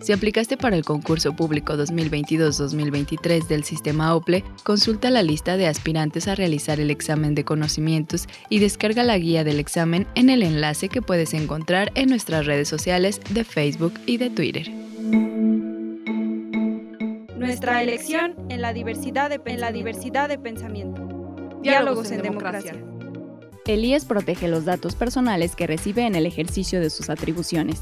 Si 0.05 0.13
aplicaste 0.13 0.55
para 0.55 0.75
el 0.75 0.85
concurso 0.85 1.35
público 1.35 1.73
2022-2023 1.73 3.47
del 3.47 3.63
sistema 3.63 4.13
OPLE, 4.13 4.43
consulta 4.63 5.09
la 5.09 5.23
lista 5.23 5.57
de 5.57 5.65
aspirantes 5.65 6.27
a 6.27 6.35
realizar 6.35 6.79
el 6.79 6.91
examen 6.91 7.33
de 7.33 7.43
conocimientos 7.43 8.27
y 8.47 8.59
descarga 8.59 9.01
la 9.01 9.17
guía 9.17 9.43
del 9.43 9.59
examen 9.59 10.05
en 10.13 10.29
el 10.29 10.43
enlace 10.43 10.89
que 10.89 11.01
puedes 11.01 11.33
encontrar 11.33 11.91
en 11.95 12.09
nuestras 12.09 12.45
redes 12.45 12.67
sociales 12.67 13.19
de 13.31 13.43
Facebook 13.43 13.93
y 14.05 14.17
de 14.17 14.29
Twitter. 14.29 14.69
Nuestra 17.35 17.81
elección 17.81 18.35
en 18.49 18.61
la 18.61 18.73
diversidad 18.73 19.31
de, 19.31 19.41
en 19.43 19.59
la 19.59 19.71
diversidad 19.71 20.29
de 20.29 20.37
pensamiento. 20.37 21.01
Diálogos 21.63 22.11
en 22.11 22.21
democracia. 22.21 22.75
El 23.65 23.83
IES 23.83 24.05
protege 24.05 24.47
los 24.49 24.65
datos 24.65 24.93
personales 24.93 25.55
que 25.55 25.65
recibe 25.65 26.05
en 26.05 26.13
el 26.13 26.27
ejercicio 26.27 26.79
de 26.79 26.91
sus 26.91 27.09
atribuciones. 27.09 27.81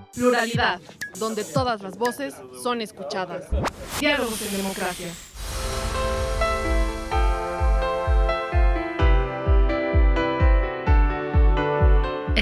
Pluralidad, 0.13 0.81
donde 1.17 1.43
todas 1.43 1.81
las 1.81 1.97
voces 1.97 2.33
son 2.61 2.81
escuchadas. 2.81 3.45
Diálogos 3.99 4.41
en 4.41 4.57
democracia. 4.57 5.07